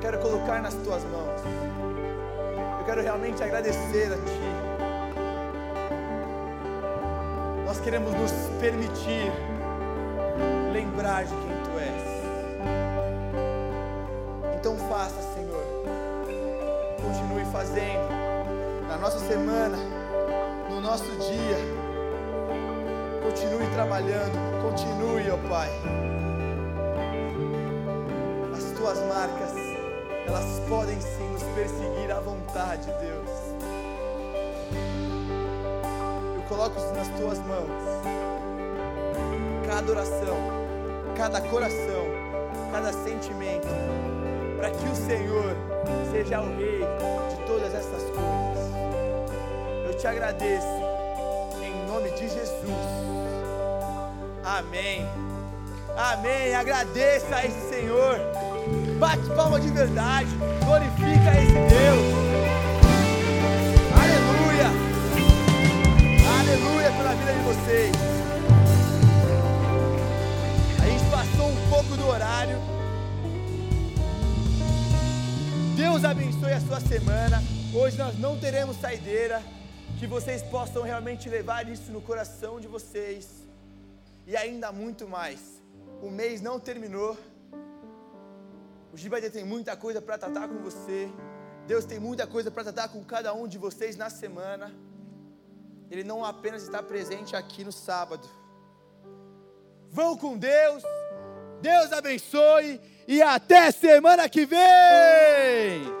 [0.01, 1.88] Quero colocar nas tuas mãos
[2.89, 4.41] quero realmente agradecer a Ti.
[7.63, 9.31] Nós queremos nos permitir
[10.73, 12.01] lembrar de quem Tu és.
[14.57, 15.63] Então faça, Senhor.
[16.99, 18.09] Continue fazendo
[18.87, 19.77] na nossa semana,
[20.71, 21.59] no nosso dia.
[23.21, 26.08] Continue trabalhando, continue, ó Pai.
[30.29, 33.29] Elas podem sim nos perseguir à vontade, Deus.
[36.35, 37.69] Eu coloco nas tuas mãos
[39.65, 40.37] cada oração,
[41.17, 42.05] cada coração,
[42.71, 43.67] cada sentimento,
[44.57, 45.55] para que o Senhor
[46.11, 46.81] seja o Rei
[47.29, 48.69] de todas essas coisas.
[49.87, 50.67] Eu te agradeço,
[51.59, 52.69] em nome de Jesus.
[54.43, 55.07] Amém.
[55.97, 56.53] Amém.
[56.53, 58.28] Agradeça a esse Senhor.
[58.99, 60.27] Bate palma de verdade.
[60.65, 62.05] Glorifica esse Deus.
[63.95, 64.67] Aleluia.
[66.37, 67.95] Aleluia pela vida de vocês.
[70.83, 72.57] A gente passou um pouco do horário.
[75.77, 77.41] Deus abençoe a sua semana.
[77.73, 79.41] Hoje nós não teremos saideira.
[79.97, 83.47] Que vocês possam realmente levar isso no coração de vocês.
[84.27, 85.39] E ainda muito mais.
[86.01, 87.17] O mês não terminou.
[88.91, 91.11] O Gibaide tem muita coisa para tratar com você.
[91.67, 94.73] Deus tem muita coisa para tratar com cada um de vocês na semana.
[95.91, 98.27] Ele não apenas está presente aqui no sábado.
[99.89, 100.83] Vão com Deus.
[101.61, 105.98] Deus abençoe e até semana que vem.